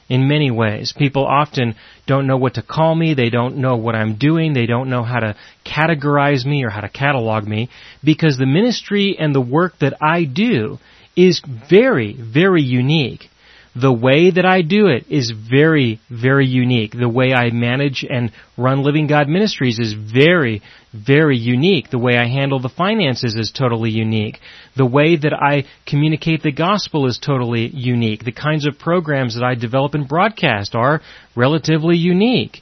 in 0.09 0.27
many 0.27 0.51
ways. 0.51 0.93
People 0.97 1.25
often 1.25 1.75
don't 2.05 2.27
know 2.27 2.37
what 2.37 2.55
to 2.55 2.61
call 2.61 2.95
me, 2.95 3.13
they 3.13 3.29
don't 3.29 3.57
know 3.57 3.75
what 3.75 3.95
I'm 3.95 4.17
doing, 4.17 4.53
they 4.53 4.65
don't 4.65 4.89
know 4.89 5.03
how 5.03 5.19
to 5.19 5.35
categorize 5.65 6.45
me 6.45 6.63
or 6.63 6.69
how 6.69 6.81
to 6.81 6.89
catalog 6.89 7.45
me, 7.45 7.69
because 8.03 8.37
the 8.37 8.45
ministry 8.45 9.17
and 9.19 9.35
the 9.35 9.41
work 9.41 9.73
that 9.79 9.95
I 10.01 10.23
do 10.23 10.79
is 11.15 11.41
very, 11.69 12.13
very 12.13 12.61
unique. 12.61 13.29
The 13.79 13.93
way 13.93 14.31
that 14.31 14.45
I 14.45 14.63
do 14.63 14.87
it 14.87 15.05
is 15.07 15.29
very, 15.31 15.99
very 16.09 16.47
unique. 16.47 16.93
The 16.97 17.07
way 17.07 17.31
I 17.31 17.51
manage 17.51 18.03
and 18.09 18.31
run 18.57 18.81
Living 18.81 19.05
God 19.05 19.27
Ministries 19.27 19.77
is 19.77 19.93
very, 19.93 20.63
very 20.93 21.37
unique. 21.37 21.91
The 21.91 21.99
way 21.99 22.17
I 22.17 22.27
handle 22.27 22.59
the 22.59 22.69
finances 22.69 23.35
is 23.35 23.51
totally 23.51 23.91
unique. 23.91 24.39
The 24.75 24.85
way 24.87 25.15
that 25.17 25.33
I 25.33 25.65
communicate 25.85 26.41
the 26.41 26.51
gospel 26.51 27.05
is 27.05 27.19
totally 27.19 27.67
unique. 27.67 28.23
The 28.23 28.31
kinds 28.31 28.65
of 28.65 28.79
programs 28.79 29.35
that 29.35 29.43
I 29.43 29.53
develop 29.53 29.93
and 29.93 30.07
broadcast 30.07 30.73
are 30.73 31.01
relatively 31.35 31.97
unique. 31.97 32.61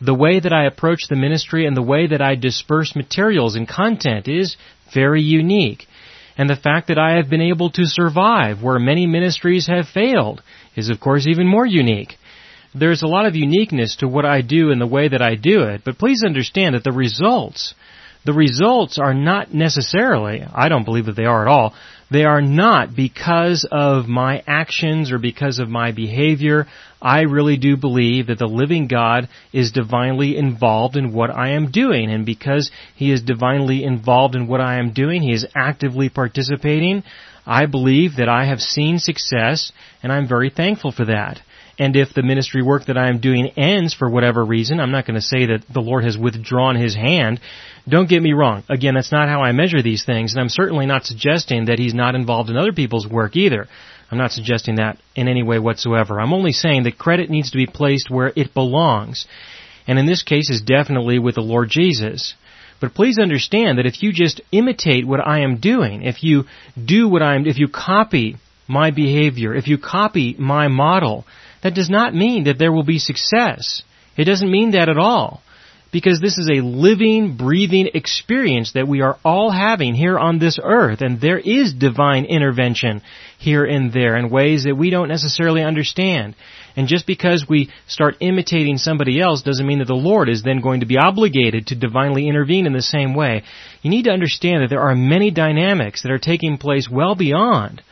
The 0.00 0.14
way 0.14 0.38
that 0.38 0.52
I 0.52 0.66
approach 0.66 1.08
the 1.08 1.16
ministry 1.16 1.66
and 1.66 1.76
the 1.76 1.82
way 1.82 2.06
that 2.06 2.22
I 2.22 2.36
disperse 2.36 2.94
materials 2.94 3.56
and 3.56 3.66
content 3.66 4.28
is 4.28 4.56
very 4.94 5.22
unique. 5.22 5.88
And 6.36 6.48
the 6.48 6.56
fact 6.56 6.88
that 6.88 6.98
I 6.98 7.16
have 7.16 7.28
been 7.28 7.42
able 7.42 7.70
to 7.70 7.84
survive 7.84 8.62
where 8.62 8.78
many 8.78 9.06
ministries 9.06 9.66
have 9.66 9.88
failed 9.88 10.42
is 10.76 10.88
of 10.88 11.00
course 11.00 11.26
even 11.26 11.46
more 11.46 11.66
unique. 11.66 12.16
There's 12.74 13.02
a 13.02 13.06
lot 13.06 13.26
of 13.26 13.36
uniqueness 13.36 13.96
to 13.96 14.08
what 14.08 14.24
I 14.24 14.40
do 14.40 14.70
and 14.70 14.80
the 14.80 14.86
way 14.86 15.08
that 15.08 15.20
I 15.20 15.34
do 15.34 15.64
it, 15.64 15.82
but 15.84 15.98
please 15.98 16.22
understand 16.24 16.74
that 16.74 16.84
the 16.84 16.92
results, 16.92 17.74
the 18.24 18.32
results 18.32 18.98
are 18.98 19.14
not 19.14 19.52
necessarily, 19.52 20.42
I 20.42 20.68
don't 20.68 20.84
believe 20.84 21.06
that 21.06 21.16
they 21.16 21.24
are 21.24 21.42
at 21.42 21.48
all, 21.48 21.74
they 22.12 22.24
are 22.24 22.42
not 22.42 22.94
because 22.94 23.66
of 23.72 24.06
my 24.06 24.42
actions 24.46 25.10
or 25.10 25.18
because 25.18 25.58
of 25.58 25.70
my 25.70 25.92
behavior. 25.92 26.66
I 27.00 27.22
really 27.22 27.56
do 27.56 27.78
believe 27.78 28.26
that 28.26 28.38
the 28.38 28.46
living 28.46 28.86
God 28.86 29.28
is 29.50 29.72
divinely 29.72 30.36
involved 30.36 30.96
in 30.96 31.14
what 31.14 31.30
I 31.30 31.52
am 31.52 31.70
doing. 31.70 32.10
And 32.10 32.26
because 32.26 32.70
He 32.94 33.10
is 33.10 33.22
divinely 33.22 33.82
involved 33.82 34.34
in 34.34 34.46
what 34.46 34.60
I 34.60 34.78
am 34.78 34.92
doing, 34.92 35.22
He 35.22 35.32
is 35.32 35.46
actively 35.56 36.10
participating. 36.10 37.02
I 37.46 37.64
believe 37.64 38.16
that 38.18 38.28
I 38.28 38.44
have 38.44 38.60
seen 38.60 38.98
success 38.98 39.72
and 40.02 40.12
I'm 40.12 40.28
very 40.28 40.50
thankful 40.50 40.92
for 40.92 41.06
that. 41.06 41.40
And 41.78 41.96
if 41.96 42.12
the 42.14 42.22
ministry 42.22 42.62
work 42.62 42.86
that 42.86 42.98
I 42.98 43.08
am 43.08 43.20
doing 43.20 43.48
ends 43.56 43.94
for 43.94 44.08
whatever 44.08 44.44
reason, 44.44 44.78
I'm 44.78 44.92
not 44.92 45.06
going 45.06 45.14
to 45.14 45.26
say 45.26 45.46
that 45.46 45.64
the 45.72 45.80
Lord 45.80 46.04
has 46.04 46.18
withdrawn 46.18 46.76
His 46.76 46.94
hand. 46.94 47.40
Don't 47.88 48.08
get 48.08 48.22
me 48.22 48.32
wrong. 48.32 48.62
Again, 48.68 48.94
that's 48.94 49.12
not 49.12 49.28
how 49.28 49.40
I 49.40 49.52
measure 49.52 49.82
these 49.82 50.04
things, 50.04 50.32
and 50.32 50.40
I'm 50.40 50.48
certainly 50.48 50.86
not 50.86 51.04
suggesting 51.04 51.66
that 51.66 51.78
He's 51.78 51.94
not 51.94 52.14
involved 52.14 52.50
in 52.50 52.56
other 52.56 52.72
people's 52.72 53.08
work 53.08 53.36
either. 53.36 53.68
I'm 54.10 54.18
not 54.18 54.32
suggesting 54.32 54.76
that 54.76 54.98
in 55.16 55.26
any 55.26 55.42
way 55.42 55.58
whatsoever. 55.58 56.20
I'm 56.20 56.34
only 56.34 56.52
saying 56.52 56.82
that 56.82 56.98
credit 56.98 57.30
needs 57.30 57.50
to 57.52 57.56
be 57.56 57.66
placed 57.66 58.10
where 58.10 58.32
it 58.36 58.52
belongs. 58.52 59.26
And 59.86 59.98
in 59.98 60.04
this 60.04 60.22
case 60.22 60.50
is 60.50 60.60
definitely 60.60 61.18
with 61.18 61.36
the 61.36 61.40
Lord 61.40 61.70
Jesus. 61.70 62.34
But 62.78 62.94
please 62.94 63.18
understand 63.18 63.78
that 63.78 63.86
if 63.86 64.02
you 64.02 64.12
just 64.12 64.42
imitate 64.52 65.06
what 65.06 65.26
I 65.26 65.40
am 65.40 65.60
doing, 65.60 66.02
if 66.02 66.22
you 66.22 66.44
do 66.84 67.08
what 67.08 67.22
I'm, 67.22 67.46
if 67.46 67.58
you 67.58 67.68
copy 67.68 68.36
my 68.68 68.90
behavior, 68.90 69.54
if 69.54 69.66
you 69.66 69.78
copy 69.78 70.36
my 70.38 70.68
model, 70.68 71.24
that 71.62 71.74
does 71.74 71.90
not 71.90 72.14
mean 72.14 72.44
that 72.44 72.58
there 72.58 72.72
will 72.72 72.84
be 72.84 72.98
success. 72.98 73.82
It 74.16 74.24
doesn't 74.24 74.50
mean 74.50 74.72
that 74.72 74.88
at 74.88 74.98
all. 74.98 75.42
because 75.92 76.20
this 76.20 76.38
is 76.38 76.48
a 76.50 76.64
living, 76.64 77.36
breathing 77.36 77.90
experience 77.92 78.72
that 78.72 78.88
we 78.88 79.02
are 79.02 79.18
all 79.24 79.50
having 79.50 79.94
here 79.94 80.18
on 80.18 80.38
this 80.38 80.58
earth, 80.62 81.02
and 81.02 81.20
there 81.20 81.38
is 81.38 81.74
divine 81.74 82.24
intervention 82.24 83.02
here 83.38 83.64
and 83.64 83.92
there 83.92 84.16
in 84.16 84.30
ways 84.30 84.64
that 84.64 84.74
we 84.74 84.88
don't 84.88 85.08
necessarily 85.08 85.62
understand. 85.62 86.34
And 86.74 86.88
just 86.88 87.06
because 87.06 87.44
we 87.46 87.68
start 87.86 88.16
imitating 88.20 88.78
somebody 88.78 89.20
else 89.20 89.42
doesn't 89.42 89.66
mean 89.66 89.80
that 89.80 89.88
the 89.88 89.94
Lord 89.94 90.30
is 90.30 90.42
then 90.42 90.62
going 90.62 90.80
to 90.80 90.86
be 90.86 90.96
obligated 90.96 91.66
to 91.66 91.74
divinely 91.74 92.26
intervene 92.26 92.66
in 92.66 92.72
the 92.72 92.80
same 92.80 93.14
way. 93.14 93.42
You 93.82 93.90
need 93.90 94.04
to 94.04 94.12
understand 94.12 94.62
that 94.62 94.70
there 94.70 94.80
are 94.80 94.94
many 94.94 95.30
dynamics 95.30 96.02
that 96.02 96.10
are 96.12 96.18
taking 96.18 96.56
place 96.56 96.88
well 96.90 97.14
beyond 97.14 97.82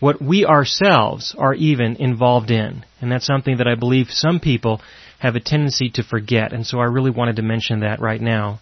what 0.00 0.20
we 0.20 0.44
ourselves 0.44 1.34
are 1.38 1.54
even 1.54 1.96
involved 1.96 2.50
in. 2.50 2.84
And 3.00 3.10
that's 3.10 3.26
something 3.26 3.58
that 3.58 3.68
I 3.68 3.74
believe 3.74 4.08
some 4.10 4.40
people 4.40 4.80
have 5.18 5.36
a 5.36 5.40
tendency 5.40 5.90
to 5.90 6.02
forget, 6.02 6.52
and 6.52 6.66
so 6.66 6.78
I 6.78 6.84
really 6.84 7.10
wanted 7.10 7.36
to 7.36 7.42
mention 7.42 7.80
that 7.80 8.00
right 8.00 8.20
now. 8.20 8.60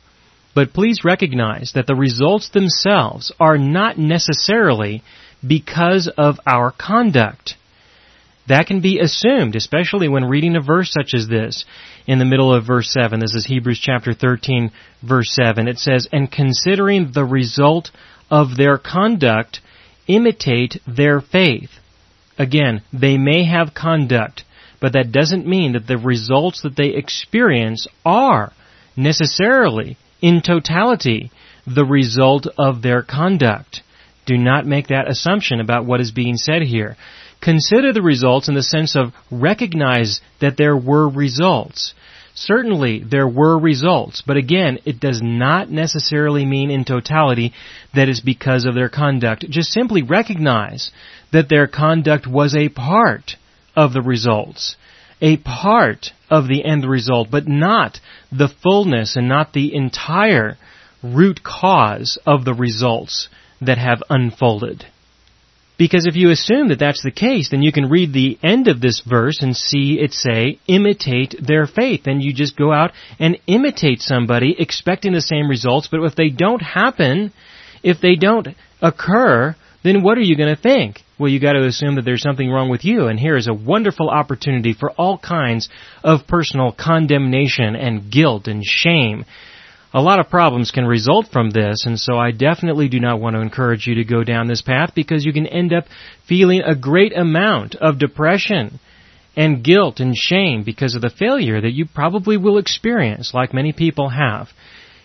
But 0.54 0.72
please 0.72 1.00
recognize 1.04 1.72
that 1.74 1.86
the 1.86 1.94
results 1.94 2.50
themselves 2.50 3.32
are 3.40 3.58
not 3.58 3.98
necessarily 3.98 5.02
because 5.46 6.12
of 6.16 6.36
our 6.46 6.72
conduct. 6.72 7.54
That 8.48 8.66
can 8.66 8.80
be 8.80 8.98
assumed, 8.98 9.56
especially 9.56 10.08
when 10.08 10.24
reading 10.24 10.56
a 10.56 10.60
verse 10.60 10.92
such 10.92 11.14
as 11.14 11.28
this 11.28 11.64
in 12.06 12.18
the 12.18 12.24
middle 12.24 12.52
of 12.54 12.66
verse 12.66 12.92
7. 12.92 13.20
This 13.20 13.34
is 13.34 13.46
Hebrews 13.46 13.80
chapter 13.80 14.14
13, 14.14 14.72
verse 15.02 15.32
7. 15.32 15.68
It 15.68 15.78
says, 15.78 16.08
And 16.12 16.30
considering 16.30 17.12
the 17.12 17.24
result 17.24 17.90
of 18.30 18.56
their 18.56 18.78
conduct, 18.78 19.60
imitate 20.06 20.80
their 20.86 21.20
faith. 21.20 21.70
Again, 22.38 22.82
they 22.92 23.18
may 23.18 23.44
have 23.44 23.74
conduct, 23.74 24.44
but 24.80 24.92
that 24.94 25.12
doesn't 25.12 25.46
mean 25.46 25.72
that 25.72 25.86
the 25.86 25.98
results 25.98 26.62
that 26.62 26.76
they 26.76 26.88
experience 26.88 27.86
are 28.04 28.52
necessarily, 28.96 29.96
in 30.20 30.42
totality, 30.42 31.30
the 31.66 31.84
result 31.84 32.46
of 32.58 32.82
their 32.82 33.02
conduct. 33.02 33.82
Do 34.26 34.36
not 34.36 34.66
make 34.66 34.88
that 34.88 35.08
assumption 35.08 35.60
about 35.60 35.84
what 35.84 36.00
is 36.00 36.10
being 36.10 36.36
said 36.36 36.62
here. 36.62 36.96
Consider 37.40 37.92
the 37.92 38.02
results 38.02 38.48
in 38.48 38.54
the 38.54 38.62
sense 38.62 38.96
of 38.96 39.12
recognize 39.30 40.20
that 40.40 40.56
there 40.56 40.76
were 40.76 41.08
results. 41.08 41.92
Certainly 42.34 43.04
there 43.04 43.28
were 43.28 43.58
results, 43.58 44.22
but 44.26 44.38
again, 44.38 44.78
it 44.84 44.98
does 45.00 45.20
not 45.22 45.70
necessarily 45.70 46.46
mean 46.46 46.70
in 46.70 46.84
totality 46.84 47.52
that 47.94 48.08
it's 48.08 48.20
because 48.20 48.64
of 48.64 48.74
their 48.74 48.88
conduct. 48.88 49.48
Just 49.50 49.70
simply 49.70 50.02
recognize 50.02 50.90
that 51.32 51.48
their 51.48 51.66
conduct 51.66 52.26
was 52.26 52.54
a 52.54 52.70
part 52.70 53.36
of 53.76 53.92
the 53.92 54.02
results, 54.02 54.76
a 55.20 55.36
part 55.36 56.12
of 56.30 56.48
the 56.48 56.64
end 56.64 56.88
result, 56.88 57.28
but 57.30 57.46
not 57.46 58.00
the 58.30 58.48
fullness 58.62 59.16
and 59.16 59.28
not 59.28 59.52
the 59.52 59.74
entire 59.74 60.56
root 61.02 61.42
cause 61.42 62.18
of 62.26 62.44
the 62.44 62.54
results 62.54 63.28
that 63.60 63.78
have 63.78 64.02
unfolded. 64.08 64.86
Because 65.78 66.06
if 66.06 66.16
you 66.16 66.30
assume 66.30 66.68
that 66.68 66.78
that's 66.78 67.02
the 67.02 67.10
case, 67.10 67.48
then 67.50 67.62
you 67.62 67.72
can 67.72 67.88
read 67.88 68.12
the 68.12 68.38
end 68.42 68.68
of 68.68 68.80
this 68.80 69.00
verse 69.00 69.42
and 69.42 69.56
see 69.56 69.98
it 70.00 70.12
say, 70.12 70.58
imitate 70.66 71.34
their 71.40 71.66
faith. 71.66 72.02
And 72.06 72.22
you 72.22 72.32
just 72.32 72.56
go 72.56 72.72
out 72.72 72.92
and 73.18 73.38
imitate 73.46 74.00
somebody 74.00 74.54
expecting 74.58 75.12
the 75.12 75.20
same 75.20 75.48
results, 75.48 75.88
but 75.90 76.02
if 76.04 76.14
they 76.14 76.28
don't 76.28 76.62
happen, 76.62 77.32
if 77.82 78.00
they 78.00 78.16
don't 78.16 78.48
occur, 78.80 79.56
then 79.82 80.02
what 80.02 80.18
are 80.18 80.22
you 80.22 80.36
going 80.36 80.54
to 80.54 80.60
think? 80.60 81.00
Well, 81.18 81.30
you 81.30 81.40
got 81.40 81.52
to 81.52 81.66
assume 81.66 81.96
that 81.96 82.04
there's 82.04 82.22
something 82.22 82.50
wrong 82.50 82.68
with 82.68 82.84
you, 82.84 83.06
and 83.06 83.18
here 83.18 83.36
is 83.36 83.48
a 83.48 83.54
wonderful 83.54 84.08
opportunity 84.08 84.74
for 84.74 84.90
all 84.92 85.18
kinds 85.18 85.68
of 86.02 86.26
personal 86.26 86.72
condemnation 86.72 87.76
and 87.76 88.10
guilt 88.10 88.46
and 88.46 88.64
shame 88.64 89.24
a 89.94 90.00
lot 90.00 90.20
of 90.20 90.30
problems 90.30 90.70
can 90.70 90.86
result 90.86 91.28
from 91.30 91.50
this, 91.50 91.84
and 91.84 91.98
so 91.98 92.16
I 92.16 92.30
definitely 92.30 92.88
do 92.88 92.98
not 92.98 93.20
want 93.20 93.36
to 93.36 93.42
encourage 93.42 93.86
you 93.86 93.96
to 93.96 94.04
go 94.04 94.24
down 94.24 94.48
this 94.48 94.62
path 94.62 94.94
because 94.94 95.24
you 95.24 95.32
can 95.32 95.46
end 95.46 95.72
up 95.72 95.84
feeling 96.26 96.62
a 96.62 96.74
great 96.74 97.16
amount 97.16 97.74
of 97.74 97.98
depression 97.98 98.80
and 99.36 99.64
guilt 99.64 100.00
and 100.00 100.16
shame 100.16 100.62
because 100.64 100.94
of 100.94 101.02
the 101.02 101.10
failure 101.10 101.60
that 101.60 101.72
you 101.72 101.86
probably 101.86 102.36
will 102.36 102.58
experience, 102.58 103.32
like 103.34 103.52
many 103.52 103.72
people 103.72 104.08
have. 104.08 104.48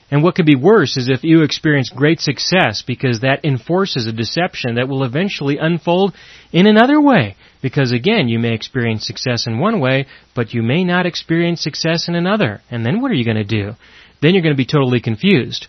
And 0.10 0.24
what 0.24 0.36
could 0.36 0.46
be 0.46 0.56
worse 0.56 0.96
is 0.96 1.10
if 1.10 1.24
you 1.24 1.44
experience 1.44 1.90
great 1.90 2.22
success 2.22 2.82
because 2.86 3.20
that 3.22 3.44
enforces 3.44 4.08
a 4.08 4.14
deception 4.14 4.76
that 4.76 4.88
will 4.88 5.04
eventually 5.04 5.58
unfold 5.58 6.14
in 6.54 6.66
another 6.66 7.02
way. 7.02 7.36
Because 7.62 7.92
again, 7.92 8.30
you 8.30 8.40
may 8.40 8.54
experience 8.54 9.06
success 9.06 9.48
in 9.48 9.60
one 9.60 9.82
way, 9.82 10.06
but 10.34 10.54
you 10.54 10.62
may 10.62 10.86
not 10.86 11.06
experience 11.06 11.62
success 11.62 12.08
in 12.08 12.16
another. 12.16 12.62
And 12.72 12.86
then 12.86 13.02
what 13.02 13.12
are 13.12 13.16
you 13.16 13.26
going 13.26 13.36
to 13.36 13.44
do? 13.44 13.74
Then 14.22 14.34
you're 14.34 14.44
going 14.44 14.56
to 14.56 14.58
be 14.58 14.66
totally 14.66 15.00
confused. 15.00 15.68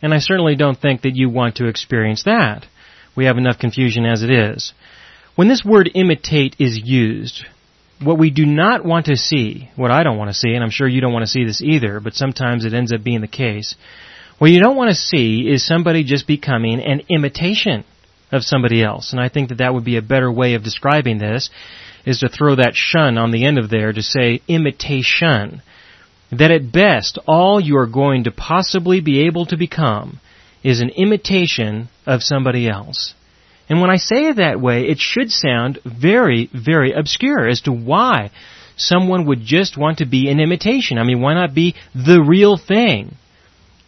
And 0.00 0.14
I 0.14 0.18
certainly 0.18 0.56
don't 0.56 0.80
think 0.80 1.02
that 1.02 1.16
you 1.16 1.28
want 1.28 1.56
to 1.56 1.66
experience 1.66 2.22
that. 2.24 2.66
We 3.16 3.24
have 3.24 3.38
enough 3.38 3.58
confusion 3.58 4.06
as 4.06 4.22
it 4.22 4.30
is. 4.30 4.72
When 5.34 5.48
this 5.48 5.64
word 5.64 5.90
imitate 5.94 6.56
is 6.58 6.80
used, 6.82 7.44
what 8.00 8.18
we 8.18 8.30
do 8.30 8.46
not 8.46 8.84
want 8.84 9.06
to 9.06 9.16
see, 9.16 9.70
what 9.76 9.90
I 9.90 10.02
don't 10.02 10.18
want 10.18 10.30
to 10.30 10.34
see, 10.34 10.52
and 10.52 10.62
I'm 10.62 10.70
sure 10.70 10.86
you 10.86 11.00
don't 11.00 11.12
want 11.12 11.24
to 11.24 11.30
see 11.30 11.44
this 11.44 11.62
either, 11.62 12.00
but 12.00 12.14
sometimes 12.14 12.64
it 12.64 12.74
ends 12.74 12.92
up 12.92 13.02
being 13.02 13.20
the 13.20 13.28
case, 13.28 13.74
what 14.38 14.50
you 14.50 14.60
don't 14.62 14.76
want 14.76 14.90
to 14.90 14.96
see 14.96 15.48
is 15.48 15.66
somebody 15.66 16.04
just 16.04 16.26
becoming 16.26 16.80
an 16.80 17.02
imitation 17.08 17.84
of 18.30 18.44
somebody 18.44 18.82
else. 18.84 19.12
And 19.12 19.20
I 19.20 19.28
think 19.28 19.48
that 19.48 19.58
that 19.58 19.74
would 19.74 19.84
be 19.84 19.96
a 19.96 20.02
better 20.02 20.30
way 20.30 20.54
of 20.54 20.62
describing 20.62 21.18
this, 21.18 21.50
is 22.06 22.20
to 22.20 22.28
throw 22.28 22.54
that 22.56 22.74
shun 22.74 23.18
on 23.18 23.32
the 23.32 23.44
end 23.44 23.58
of 23.58 23.68
there 23.68 23.92
to 23.92 24.02
say 24.02 24.42
imitation 24.46 25.60
that 26.30 26.50
at 26.50 26.72
best 26.72 27.18
all 27.26 27.60
you 27.60 27.76
are 27.78 27.86
going 27.86 28.24
to 28.24 28.30
possibly 28.30 29.00
be 29.00 29.26
able 29.26 29.46
to 29.46 29.56
become 29.56 30.20
is 30.62 30.80
an 30.80 30.90
imitation 30.90 31.88
of 32.06 32.22
somebody 32.22 32.68
else. 32.68 33.14
And 33.68 33.80
when 33.80 33.90
I 33.90 33.96
say 33.96 34.28
it 34.28 34.36
that 34.36 34.60
way, 34.60 34.88
it 34.88 34.98
should 34.98 35.30
sound 35.30 35.78
very, 35.84 36.48
very 36.52 36.92
obscure 36.92 37.46
as 37.46 37.60
to 37.62 37.72
why 37.72 38.30
someone 38.76 39.26
would 39.26 39.40
just 39.40 39.76
want 39.76 39.98
to 39.98 40.06
be 40.06 40.30
an 40.30 40.40
imitation. 40.40 40.98
I 40.98 41.04
mean, 41.04 41.20
why 41.20 41.34
not 41.34 41.54
be 41.54 41.74
the 41.94 42.22
real 42.22 42.56
thing? 42.56 43.14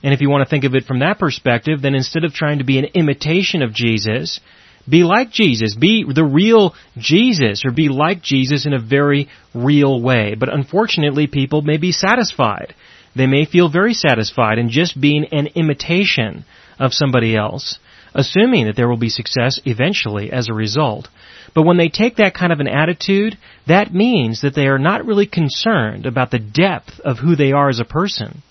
And 0.02 0.14
if 0.14 0.20
you 0.20 0.30
want 0.30 0.46
to 0.46 0.50
think 0.50 0.64
of 0.64 0.74
it 0.74 0.84
from 0.84 1.00
that 1.00 1.18
perspective, 1.18 1.82
then 1.82 1.94
instead 1.94 2.24
of 2.24 2.32
trying 2.32 2.58
to 2.58 2.64
be 2.64 2.78
an 2.78 2.86
imitation 2.94 3.62
of 3.62 3.72
Jesus, 3.72 4.40
be 4.88 5.04
like 5.04 5.30
Jesus. 5.30 5.74
Be 5.74 6.04
the 6.04 6.24
real 6.24 6.74
Jesus, 6.96 7.64
or 7.64 7.70
be 7.70 7.88
like 7.88 8.22
Jesus 8.22 8.66
in 8.66 8.72
a 8.72 8.80
very 8.80 9.28
real 9.54 10.00
way. 10.00 10.34
But 10.38 10.52
unfortunately, 10.52 11.26
people 11.26 11.62
may 11.62 11.76
be 11.76 11.92
satisfied. 11.92 12.74
They 13.14 13.26
may 13.26 13.44
feel 13.44 13.68
very 13.68 13.94
satisfied 13.94 14.58
in 14.58 14.70
just 14.70 15.00
being 15.00 15.26
an 15.32 15.48
imitation 15.48 16.44
of 16.78 16.94
somebody 16.94 17.36
else, 17.36 17.78
assuming 18.14 18.66
that 18.66 18.76
there 18.76 18.88
will 18.88 18.96
be 18.96 19.10
success 19.10 19.60
eventually 19.64 20.32
as 20.32 20.48
a 20.48 20.54
result. 20.54 21.08
But 21.54 21.64
when 21.64 21.76
they 21.76 21.88
take 21.88 22.16
that 22.16 22.34
kind 22.34 22.52
of 22.52 22.60
an 22.60 22.68
attitude, 22.68 23.36
that 23.66 23.92
means 23.92 24.42
that 24.42 24.54
they 24.54 24.66
are 24.66 24.78
not 24.78 25.04
really 25.04 25.26
concerned 25.26 26.06
about 26.06 26.30
the 26.30 26.38
depth 26.38 27.00
of 27.00 27.18
who 27.18 27.36
they 27.36 27.52
are 27.52 27.68
as 27.68 27.80
a 27.80 27.84
person. 27.84 28.42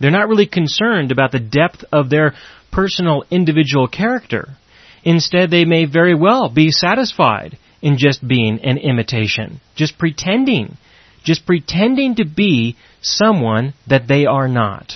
They're 0.00 0.10
not 0.10 0.28
really 0.28 0.46
concerned 0.46 1.12
about 1.12 1.32
the 1.32 1.40
depth 1.40 1.84
of 1.92 2.10
their 2.10 2.34
personal 2.70 3.24
individual 3.30 3.88
character. 3.88 4.56
Instead, 5.04 5.50
they 5.50 5.64
may 5.64 5.84
very 5.84 6.14
well 6.14 6.48
be 6.48 6.70
satisfied 6.70 7.58
in 7.80 7.98
just 7.98 8.26
being 8.26 8.60
an 8.64 8.78
imitation, 8.78 9.60
just 9.74 9.98
pretending, 9.98 10.76
just 11.24 11.44
pretending 11.44 12.14
to 12.14 12.24
be 12.24 12.76
someone 13.00 13.74
that 13.88 14.06
they 14.06 14.26
are 14.26 14.48
not. 14.48 14.92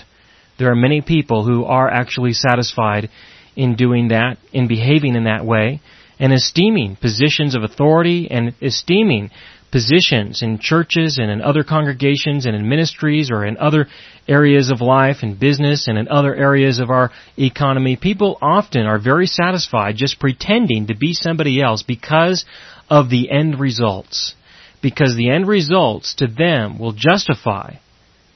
There 0.58 0.70
are 0.70 0.76
many 0.76 1.00
people 1.00 1.44
who 1.44 1.64
are 1.64 1.90
actually 1.90 2.32
satisfied 2.32 3.10
in 3.56 3.74
doing 3.74 4.08
that, 4.08 4.38
in 4.52 4.68
behaving 4.68 5.16
in 5.16 5.24
that 5.24 5.44
way, 5.44 5.80
and 6.18 6.32
esteeming 6.32 6.96
positions 6.96 7.54
of 7.54 7.62
authority 7.62 8.30
and 8.30 8.54
esteeming 8.62 9.30
positions 9.70 10.42
in 10.42 10.58
churches 10.58 11.18
and 11.18 11.30
in 11.30 11.42
other 11.42 11.64
congregations 11.64 12.46
and 12.46 12.54
in 12.54 12.68
ministries 12.68 13.30
or 13.30 13.44
in 13.44 13.56
other 13.56 13.86
areas 14.28 14.70
of 14.70 14.80
life 14.80 15.18
and 15.22 15.38
business 15.38 15.88
and 15.88 15.98
in 15.98 16.08
other 16.08 16.34
areas 16.34 16.78
of 16.78 16.90
our 16.90 17.10
economy, 17.38 17.96
people 17.96 18.38
often 18.40 18.86
are 18.86 18.98
very 18.98 19.26
satisfied 19.26 19.96
just 19.96 20.18
pretending 20.18 20.86
to 20.86 20.96
be 20.96 21.12
somebody 21.12 21.60
else 21.60 21.82
because 21.82 22.44
of 22.88 23.10
the 23.10 23.30
end 23.30 23.58
results. 23.58 24.34
Because 24.82 25.16
the 25.16 25.30
end 25.30 25.48
results 25.48 26.14
to 26.16 26.26
them 26.26 26.78
will 26.78 26.92
justify, 26.92 27.76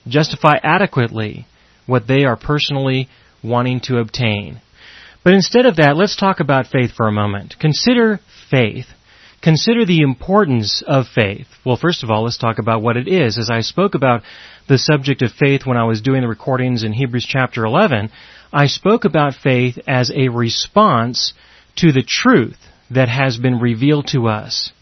justify 0.09 0.59
adequately 0.63 1.47
what 1.87 2.07
they 2.07 2.25
are 2.25 2.37
personally 2.37 3.09
wanting 3.43 3.81
to 3.81 3.99
obtain. 3.99 4.61
But 5.23 5.35
instead 5.35 5.67
of 5.67 5.77
that, 5.77 5.97
let's 5.97 6.17
talk 6.17 6.41
about 6.41 6.67
faith 6.67 6.93
for 6.97 7.07
a 7.07 7.13
moment. 7.13 7.57
Consider 7.61 8.21
faith. 8.51 8.87
Consider 9.43 9.87
the 9.87 10.03
importance 10.03 10.83
of 10.87 11.07
faith. 11.15 11.47
Well, 11.65 11.79
first 11.79 12.03
of 12.03 12.11
all, 12.11 12.25
let's 12.25 12.37
talk 12.37 12.59
about 12.59 12.83
what 12.83 12.99
it 12.99 13.09
is. 13.09 13.39
As 13.39 13.49
I 13.51 13.63
spoke 13.63 13.95
about 13.95 14.23
the 14.69 14.77
subject 14.77 15.23
of 15.23 15.33
faith 15.33 15.63
when 15.65 15.79
I 15.79 15.85
was 15.85 16.03
doing 16.03 16.21
the 16.21 16.29
recordings 16.29 16.83
in 16.83 16.93
Hebrews 16.93 17.27
chapter 17.27 17.65
11, 17.65 18.11
I 18.53 18.67
spoke 18.67 19.05
about 19.05 19.35
faith 19.35 19.79
as 19.87 20.11
a 20.11 20.29
response 20.29 21.33
to 21.77 21.91
the 21.91 22.05
truth 22.07 22.59
that 22.91 23.09
has 23.09 23.39
been 23.39 23.61
revealed 23.61 24.09
to 24.09 24.27
us. 24.27 24.73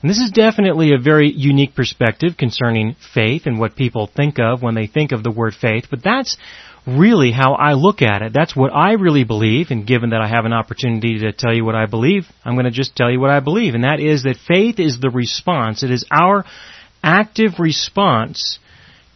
And 0.00 0.10
this 0.10 0.18
is 0.18 0.30
definitely 0.30 0.92
a 0.92 0.98
very 0.98 1.32
unique 1.32 1.74
perspective 1.74 2.36
concerning 2.36 2.94
faith 3.14 3.46
and 3.46 3.58
what 3.58 3.74
people 3.74 4.06
think 4.06 4.38
of 4.38 4.62
when 4.62 4.74
they 4.74 4.86
think 4.86 5.12
of 5.12 5.24
the 5.24 5.30
word 5.30 5.54
faith, 5.54 5.86
but 5.90 6.04
that's 6.04 6.36
really 6.86 7.30
how 7.30 7.54
I 7.54 7.72
look 7.72 8.02
at 8.02 8.22
it. 8.22 8.32
That's 8.32 8.54
what 8.54 8.72
I 8.74 8.92
really 8.92 9.24
believe, 9.24 9.68
and 9.70 9.86
given 9.86 10.10
that 10.10 10.20
I 10.20 10.28
have 10.28 10.44
an 10.44 10.52
opportunity 10.52 11.20
to 11.20 11.32
tell 11.32 11.54
you 11.54 11.64
what 11.64 11.74
I 11.74 11.86
believe, 11.86 12.24
I'm 12.44 12.54
going 12.54 12.66
to 12.66 12.70
just 12.70 12.94
tell 12.94 13.10
you 13.10 13.20
what 13.20 13.30
I 13.30 13.40
believe, 13.40 13.74
and 13.74 13.84
that 13.84 14.00
is 14.00 14.24
that 14.24 14.36
faith 14.46 14.78
is 14.78 14.98
the 15.00 15.10
response. 15.10 15.82
It 15.82 15.90
is 15.90 16.04
our 16.10 16.44
active 17.02 17.58
response 17.58 18.58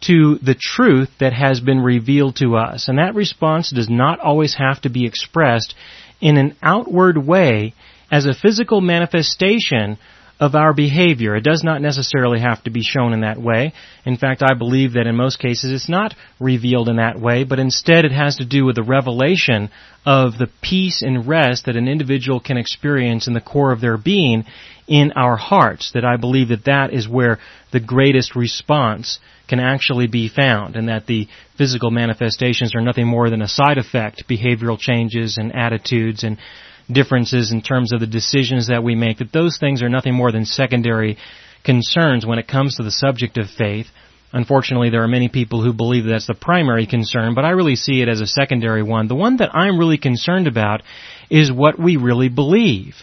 to 0.01 0.37
the 0.37 0.55
truth 0.55 1.09
that 1.19 1.33
has 1.33 1.59
been 1.59 1.79
revealed 1.79 2.37
to 2.37 2.55
us. 2.55 2.87
And 2.87 2.97
that 2.97 3.15
response 3.15 3.71
does 3.71 3.89
not 3.89 4.19
always 4.19 4.55
have 4.55 4.81
to 4.81 4.89
be 4.89 5.05
expressed 5.05 5.75
in 6.21 6.37
an 6.37 6.55
outward 6.61 7.17
way 7.17 7.73
as 8.11 8.25
a 8.25 8.33
physical 8.33 8.81
manifestation 8.81 9.97
of 10.39 10.55
our 10.55 10.73
behavior. 10.73 11.35
It 11.35 11.43
does 11.43 11.63
not 11.63 11.81
necessarily 11.81 12.39
have 12.39 12.63
to 12.63 12.69
be 12.69 12.81
shown 12.81 13.13
in 13.13 13.21
that 13.21 13.41
way. 13.41 13.73
In 14.05 14.17
fact, 14.17 14.41
I 14.41 14.53
believe 14.53 14.93
that 14.93 15.05
in 15.05 15.15
most 15.15 15.39
cases 15.39 15.71
it's 15.71 15.89
not 15.89 16.15
revealed 16.39 16.87
in 16.87 16.95
that 16.95 17.19
way, 17.19 17.43
but 17.43 17.59
instead 17.59 18.05
it 18.05 18.13
has 18.13 18.37
to 18.37 18.45
do 18.45 18.65
with 18.65 18.75
the 18.75 18.83
revelation 18.83 19.69
of 20.05 20.37
the 20.37 20.49
peace 20.61 21.01
and 21.01 21.27
rest 21.27 21.65
that 21.65 21.75
an 21.75 21.89
individual 21.89 22.39
can 22.39 22.57
experience 22.57 23.27
in 23.27 23.33
the 23.33 23.41
core 23.41 23.73
of 23.73 23.81
their 23.81 23.97
being 23.97 24.45
in 24.87 25.11
our 25.11 25.35
hearts. 25.35 25.91
That 25.93 26.05
I 26.05 26.15
believe 26.15 26.47
that 26.49 26.65
that 26.65 26.93
is 26.93 27.07
where 27.07 27.39
the 27.73 27.81
greatest 27.81 28.35
response 28.35 29.19
can 29.49 29.59
actually 29.59 30.07
be 30.07 30.29
found 30.29 30.75
and 30.75 30.87
that 30.87 31.07
the 31.07 31.27
physical 31.57 31.91
manifestations 31.91 32.75
are 32.75 32.81
nothing 32.81 33.07
more 33.07 33.29
than 33.29 33.41
a 33.41 33.47
side 33.47 33.77
effect, 33.77 34.23
behavioral 34.29 34.79
changes 34.79 35.37
and 35.37 35.53
attitudes 35.53 36.23
and 36.23 36.37
differences 36.91 37.51
in 37.51 37.61
terms 37.61 37.93
of 37.93 37.99
the 37.99 38.07
decisions 38.07 38.67
that 38.67 38.83
we 38.83 38.95
make, 38.95 39.19
that 39.19 39.31
those 39.31 39.57
things 39.57 39.81
are 39.81 39.89
nothing 39.89 40.13
more 40.13 40.31
than 40.31 40.45
secondary 40.45 41.17
concerns 41.63 42.25
when 42.25 42.39
it 42.39 42.47
comes 42.47 42.75
to 42.75 42.83
the 42.83 42.91
subject 42.91 43.37
of 43.37 43.49
faith. 43.49 43.87
Unfortunately, 44.31 44.89
there 44.89 45.03
are 45.03 45.07
many 45.07 45.27
people 45.27 45.63
who 45.63 45.73
believe 45.73 46.05
that's 46.05 46.27
the 46.27 46.35
primary 46.35 46.85
concern, 46.85 47.33
but 47.33 47.45
I 47.45 47.51
really 47.51 47.75
see 47.75 48.01
it 48.01 48.09
as 48.09 48.21
a 48.21 48.27
secondary 48.27 48.83
one. 48.83 49.07
The 49.07 49.15
one 49.15 49.37
that 49.37 49.55
I'm 49.55 49.79
really 49.79 49.97
concerned 49.97 50.47
about 50.47 50.83
is 51.29 51.51
what 51.51 51.79
we 51.79 51.97
really 51.97 52.29
believe. 52.29 52.95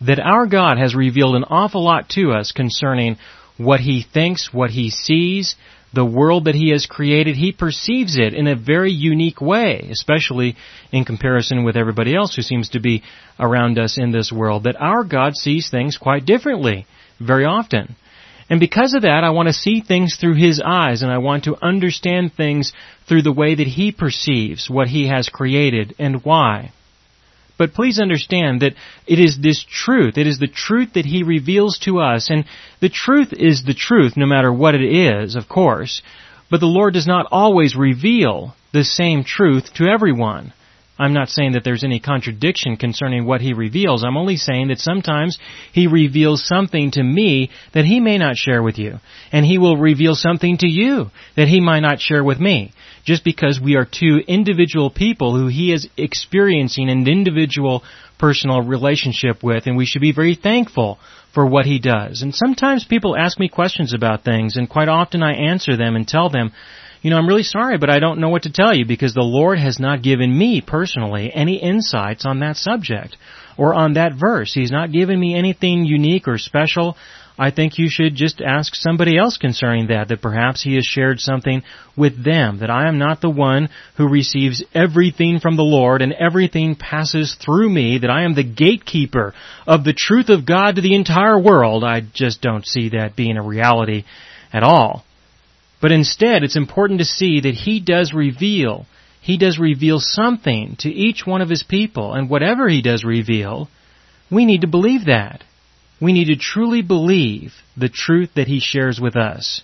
That 0.00 0.18
our 0.18 0.46
God 0.46 0.78
has 0.78 0.94
revealed 0.94 1.36
an 1.36 1.44
awful 1.44 1.84
lot 1.84 2.08
to 2.10 2.32
us 2.32 2.52
concerning 2.52 3.18
what 3.58 3.80
He 3.80 4.02
thinks, 4.02 4.52
what 4.52 4.70
He 4.70 4.90
sees, 4.90 5.56
the 5.92 6.04
world 6.04 6.46
that 6.46 6.54
he 6.54 6.70
has 6.70 6.86
created, 6.86 7.36
he 7.36 7.52
perceives 7.52 8.16
it 8.16 8.34
in 8.34 8.46
a 8.46 8.56
very 8.56 8.92
unique 8.92 9.40
way, 9.40 9.88
especially 9.90 10.56
in 10.90 11.04
comparison 11.04 11.64
with 11.64 11.76
everybody 11.76 12.14
else 12.14 12.34
who 12.34 12.42
seems 12.42 12.70
to 12.70 12.80
be 12.80 13.02
around 13.38 13.78
us 13.78 13.98
in 13.98 14.10
this 14.10 14.32
world, 14.32 14.64
that 14.64 14.80
our 14.80 15.04
God 15.04 15.36
sees 15.36 15.70
things 15.70 15.96
quite 15.98 16.24
differently 16.24 16.86
very 17.20 17.44
often. 17.44 17.96
And 18.48 18.60
because 18.60 18.94
of 18.94 19.02
that, 19.02 19.24
I 19.24 19.30
want 19.30 19.48
to 19.48 19.52
see 19.52 19.80
things 19.80 20.16
through 20.16 20.34
His 20.34 20.60
eyes 20.64 21.02
and 21.02 21.10
I 21.10 21.18
want 21.18 21.44
to 21.44 21.56
understand 21.62 22.34
things 22.34 22.72
through 23.08 23.22
the 23.22 23.32
way 23.32 23.54
that 23.54 23.66
He 23.66 23.92
perceives 23.92 24.68
what 24.68 24.88
He 24.88 25.08
has 25.08 25.28
created 25.28 25.94
and 25.98 26.24
why. 26.24 26.72
But 27.62 27.74
please 27.74 28.00
understand 28.00 28.62
that 28.62 28.74
it 29.06 29.20
is 29.20 29.38
this 29.38 29.62
truth, 29.62 30.18
it 30.18 30.26
is 30.26 30.40
the 30.40 30.48
truth 30.48 30.94
that 30.94 31.04
He 31.04 31.22
reveals 31.22 31.78
to 31.84 32.00
us, 32.00 32.28
and 32.28 32.44
the 32.80 32.88
truth 32.88 33.32
is 33.32 33.62
the 33.62 33.72
truth 33.72 34.16
no 34.16 34.26
matter 34.26 34.52
what 34.52 34.74
it 34.74 34.82
is, 34.82 35.36
of 35.36 35.48
course, 35.48 36.02
but 36.50 36.58
the 36.58 36.66
Lord 36.66 36.92
does 36.92 37.06
not 37.06 37.28
always 37.30 37.76
reveal 37.76 38.56
the 38.72 38.82
same 38.82 39.22
truth 39.22 39.72
to 39.74 39.84
everyone. 39.84 40.52
I'm 41.02 41.14
not 41.14 41.30
saying 41.30 41.52
that 41.52 41.64
there's 41.64 41.82
any 41.82 41.98
contradiction 41.98 42.76
concerning 42.76 43.26
what 43.26 43.40
he 43.40 43.54
reveals. 43.54 44.04
I'm 44.04 44.16
only 44.16 44.36
saying 44.36 44.68
that 44.68 44.78
sometimes 44.78 45.36
he 45.72 45.88
reveals 45.88 46.46
something 46.46 46.92
to 46.92 47.02
me 47.02 47.50
that 47.74 47.84
he 47.84 47.98
may 47.98 48.18
not 48.18 48.36
share 48.36 48.62
with 48.62 48.78
you. 48.78 49.00
And 49.32 49.44
he 49.44 49.58
will 49.58 49.76
reveal 49.76 50.14
something 50.14 50.58
to 50.58 50.68
you 50.68 51.10
that 51.34 51.48
he 51.48 51.60
might 51.60 51.80
not 51.80 51.98
share 51.98 52.22
with 52.22 52.38
me. 52.38 52.72
Just 53.04 53.24
because 53.24 53.60
we 53.60 53.74
are 53.74 53.84
two 53.84 54.20
individual 54.28 54.90
people 54.90 55.36
who 55.36 55.48
he 55.48 55.72
is 55.72 55.88
experiencing 55.96 56.88
an 56.88 57.08
individual 57.08 57.82
personal 58.16 58.62
relationship 58.62 59.42
with, 59.42 59.66
and 59.66 59.76
we 59.76 59.86
should 59.86 60.02
be 60.02 60.12
very 60.12 60.36
thankful 60.36 61.00
for 61.34 61.44
what 61.44 61.66
he 61.66 61.80
does. 61.80 62.22
And 62.22 62.32
sometimes 62.32 62.84
people 62.84 63.16
ask 63.16 63.40
me 63.40 63.48
questions 63.48 63.92
about 63.92 64.22
things, 64.22 64.56
and 64.56 64.70
quite 64.70 64.88
often 64.88 65.24
I 65.24 65.32
answer 65.32 65.76
them 65.76 65.96
and 65.96 66.06
tell 66.06 66.30
them 66.30 66.52
you 67.02 67.10
know, 67.10 67.18
I'm 67.18 67.26
really 67.26 67.42
sorry, 67.42 67.78
but 67.78 67.90
I 67.90 67.98
don't 67.98 68.20
know 68.20 68.28
what 68.28 68.44
to 68.44 68.52
tell 68.52 68.74
you 68.74 68.86
because 68.86 69.12
the 69.12 69.22
Lord 69.22 69.58
has 69.58 69.80
not 69.80 70.02
given 70.02 70.36
me 70.36 70.60
personally 70.60 71.32
any 71.34 71.56
insights 71.56 72.24
on 72.24 72.38
that 72.40 72.56
subject 72.56 73.16
or 73.58 73.74
on 73.74 73.94
that 73.94 74.12
verse. 74.14 74.54
He's 74.54 74.70
not 74.70 74.92
given 74.92 75.18
me 75.18 75.36
anything 75.36 75.84
unique 75.84 76.28
or 76.28 76.38
special. 76.38 76.96
I 77.36 77.50
think 77.50 77.76
you 77.76 77.88
should 77.90 78.14
just 78.14 78.40
ask 78.40 78.74
somebody 78.74 79.18
else 79.18 79.36
concerning 79.36 79.88
that, 79.88 80.08
that 80.08 80.22
perhaps 80.22 80.62
he 80.62 80.76
has 80.76 80.84
shared 80.84 81.18
something 81.18 81.62
with 81.96 82.22
them, 82.22 82.58
that 82.60 82.70
I 82.70 82.86
am 82.86 82.98
not 82.98 83.20
the 83.20 83.30
one 83.30 83.68
who 83.96 84.08
receives 84.08 84.62
everything 84.72 85.40
from 85.40 85.56
the 85.56 85.62
Lord 85.62 86.02
and 86.02 86.12
everything 86.12 86.76
passes 86.76 87.34
through 87.34 87.68
me, 87.68 87.98
that 87.98 88.10
I 88.10 88.24
am 88.24 88.34
the 88.34 88.44
gatekeeper 88.44 89.34
of 89.66 89.82
the 89.82 89.94
truth 89.94 90.28
of 90.28 90.46
God 90.46 90.76
to 90.76 90.82
the 90.82 90.94
entire 90.94 91.38
world. 91.38 91.82
I 91.82 92.02
just 92.12 92.42
don't 92.42 92.66
see 92.66 92.90
that 92.90 93.16
being 93.16 93.38
a 93.38 93.42
reality 93.42 94.04
at 94.52 94.62
all. 94.62 95.04
But 95.82 95.90
instead, 95.90 96.44
it's 96.44 96.56
important 96.56 97.00
to 97.00 97.04
see 97.04 97.40
that 97.40 97.54
He 97.54 97.80
does 97.80 98.14
reveal, 98.14 98.86
He 99.20 99.36
does 99.36 99.58
reveal 99.58 99.98
something 99.98 100.76
to 100.78 100.88
each 100.88 101.26
one 101.26 101.42
of 101.42 101.48
His 101.48 101.64
people, 101.64 102.14
and 102.14 102.30
whatever 102.30 102.68
He 102.68 102.80
does 102.80 103.04
reveal, 103.04 103.68
we 104.30 104.44
need 104.44 104.60
to 104.60 104.68
believe 104.68 105.06
that. 105.06 105.42
We 106.00 106.12
need 106.12 106.26
to 106.26 106.36
truly 106.36 106.82
believe 106.82 107.52
the 107.76 107.88
truth 107.88 108.30
that 108.36 108.46
He 108.46 108.60
shares 108.60 109.00
with 109.00 109.16
us. 109.16 109.62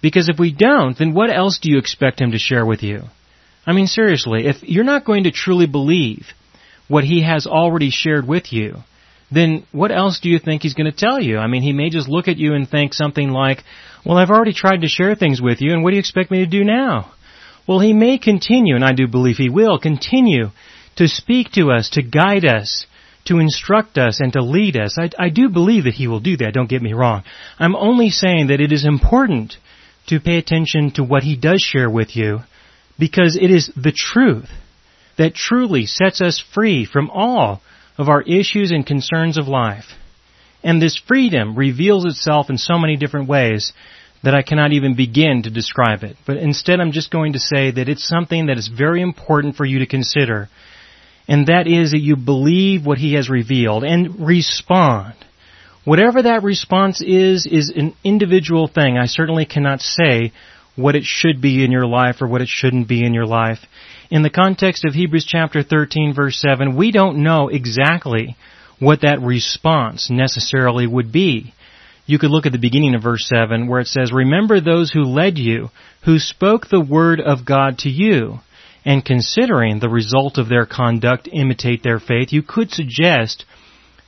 Because 0.00 0.28
if 0.28 0.38
we 0.38 0.52
don't, 0.52 0.96
then 0.96 1.12
what 1.12 1.30
else 1.30 1.58
do 1.60 1.70
you 1.70 1.78
expect 1.78 2.20
Him 2.20 2.30
to 2.30 2.38
share 2.38 2.64
with 2.64 2.84
you? 2.84 3.02
I 3.66 3.72
mean, 3.72 3.88
seriously, 3.88 4.46
if 4.46 4.62
you're 4.62 4.84
not 4.84 5.04
going 5.04 5.24
to 5.24 5.32
truly 5.32 5.66
believe 5.66 6.28
what 6.86 7.02
He 7.02 7.22
has 7.22 7.48
already 7.48 7.90
shared 7.90 8.28
with 8.28 8.52
you, 8.52 8.76
then 9.32 9.66
what 9.72 9.90
else 9.90 10.20
do 10.20 10.28
you 10.28 10.38
think 10.38 10.62
He's 10.62 10.74
going 10.74 10.90
to 10.90 10.96
tell 10.96 11.20
you? 11.20 11.38
I 11.38 11.46
mean, 11.46 11.62
He 11.62 11.72
may 11.72 11.90
just 11.90 12.08
look 12.08 12.28
at 12.28 12.36
you 12.36 12.54
and 12.54 12.68
think 12.68 12.92
something 12.92 13.30
like, 13.30 13.64
well, 14.04 14.18
I've 14.18 14.30
already 14.30 14.52
tried 14.52 14.82
to 14.82 14.88
share 14.88 15.14
things 15.14 15.40
with 15.40 15.60
you, 15.60 15.72
and 15.72 15.82
what 15.82 15.90
do 15.90 15.96
you 15.96 16.00
expect 16.00 16.30
me 16.30 16.38
to 16.38 16.46
do 16.46 16.64
now? 16.64 17.12
Well, 17.66 17.80
He 17.80 17.92
may 17.92 18.18
continue, 18.18 18.74
and 18.74 18.84
I 18.84 18.92
do 18.92 19.06
believe 19.06 19.36
He 19.36 19.48
will, 19.48 19.78
continue 19.78 20.50
to 20.96 21.08
speak 21.08 21.52
to 21.52 21.70
us, 21.70 21.90
to 21.90 22.02
guide 22.02 22.44
us, 22.44 22.86
to 23.24 23.38
instruct 23.38 23.96
us, 23.98 24.20
and 24.20 24.32
to 24.32 24.42
lead 24.42 24.76
us. 24.76 24.98
I, 24.98 25.10
I 25.18 25.28
do 25.30 25.48
believe 25.48 25.84
that 25.84 25.94
He 25.94 26.08
will 26.08 26.20
do 26.20 26.36
that, 26.38 26.52
don't 26.52 26.68
get 26.68 26.82
me 26.82 26.92
wrong. 26.92 27.22
I'm 27.58 27.76
only 27.76 28.10
saying 28.10 28.48
that 28.48 28.60
it 28.60 28.72
is 28.72 28.84
important 28.84 29.56
to 30.08 30.20
pay 30.20 30.36
attention 30.36 30.90
to 30.92 31.04
what 31.04 31.22
He 31.22 31.36
does 31.36 31.62
share 31.62 31.88
with 31.88 32.16
you, 32.16 32.40
because 32.98 33.38
it 33.40 33.50
is 33.50 33.70
the 33.76 33.92
truth 33.92 34.50
that 35.16 35.34
truly 35.34 35.86
sets 35.86 36.20
us 36.20 36.42
free 36.52 36.84
from 36.84 37.08
all 37.10 37.62
of 37.98 38.08
our 38.08 38.22
issues 38.22 38.70
and 38.70 38.86
concerns 38.86 39.38
of 39.38 39.48
life. 39.48 39.86
And 40.62 40.80
this 40.80 40.96
freedom 40.96 41.56
reveals 41.56 42.04
itself 42.04 42.48
in 42.48 42.58
so 42.58 42.78
many 42.78 42.96
different 42.96 43.28
ways 43.28 43.72
that 44.22 44.34
I 44.34 44.42
cannot 44.42 44.72
even 44.72 44.94
begin 44.94 45.42
to 45.42 45.50
describe 45.50 46.04
it. 46.04 46.16
But 46.26 46.36
instead 46.36 46.80
I'm 46.80 46.92
just 46.92 47.10
going 47.10 47.32
to 47.32 47.40
say 47.40 47.72
that 47.72 47.88
it's 47.88 48.06
something 48.06 48.46
that 48.46 48.58
is 48.58 48.68
very 48.68 49.02
important 49.02 49.56
for 49.56 49.64
you 49.64 49.80
to 49.80 49.86
consider. 49.86 50.48
And 51.26 51.48
that 51.48 51.66
is 51.66 51.90
that 51.90 51.98
you 51.98 52.16
believe 52.16 52.86
what 52.86 52.98
He 52.98 53.14
has 53.14 53.28
revealed 53.28 53.84
and 53.84 54.24
respond. 54.26 55.14
Whatever 55.84 56.22
that 56.22 56.44
response 56.44 57.00
is, 57.00 57.46
is 57.46 57.72
an 57.74 57.94
individual 58.04 58.68
thing. 58.68 58.96
I 58.96 59.06
certainly 59.06 59.44
cannot 59.44 59.80
say 59.80 60.32
what 60.76 60.96
it 60.96 61.04
should 61.04 61.40
be 61.40 61.64
in 61.64 61.70
your 61.70 61.86
life 61.86 62.16
or 62.20 62.26
what 62.26 62.40
it 62.40 62.48
shouldn't 62.48 62.88
be 62.88 63.04
in 63.04 63.14
your 63.14 63.26
life. 63.26 63.58
In 64.10 64.22
the 64.22 64.30
context 64.30 64.84
of 64.84 64.94
Hebrews 64.94 65.26
chapter 65.26 65.62
13 65.62 66.14
verse 66.14 66.40
7, 66.40 66.76
we 66.76 66.90
don't 66.92 67.22
know 67.22 67.48
exactly 67.48 68.36
what 68.78 69.02
that 69.02 69.20
response 69.20 70.10
necessarily 70.10 70.86
would 70.86 71.12
be. 71.12 71.54
You 72.04 72.18
could 72.18 72.30
look 72.30 72.46
at 72.46 72.52
the 72.52 72.58
beginning 72.58 72.94
of 72.94 73.02
verse 73.02 73.28
7 73.28 73.68
where 73.68 73.80
it 73.80 73.86
says, 73.86 74.12
Remember 74.12 74.60
those 74.60 74.90
who 74.90 75.02
led 75.04 75.38
you, 75.38 75.70
who 76.04 76.18
spoke 76.18 76.66
the 76.66 76.80
word 76.80 77.20
of 77.20 77.46
God 77.46 77.78
to 77.78 77.88
you, 77.88 78.40
and 78.84 79.04
considering 79.04 79.78
the 79.78 79.88
result 79.88 80.38
of 80.38 80.48
their 80.48 80.66
conduct 80.66 81.28
imitate 81.32 81.82
their 81.82 82.00
faith, 82.00 82.32
you 82.32 82.42
could 82.42 82.72
suggest 82.72 83.44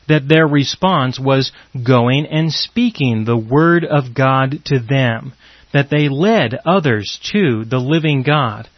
that 0.09 0.29
their 0.29 0.47
response 0.47 1.19
was 1.19 1.53
going 1.87 2.27
and 2.27 2.53
speaking 2.53 3.25
the 3.25 3.39
word 3.39 3.85
of 3.85 4.15
God 4.15 4.59
to 4.67 4.79
them, 4.79 5.33
that 5.75 5.91
they 5.91 6.09
led 6.09 6.59
others 6.65 7.19
to 7.33 7.65
the 7.65 7.79
living 7.79 8.23
God. 8.23 8.69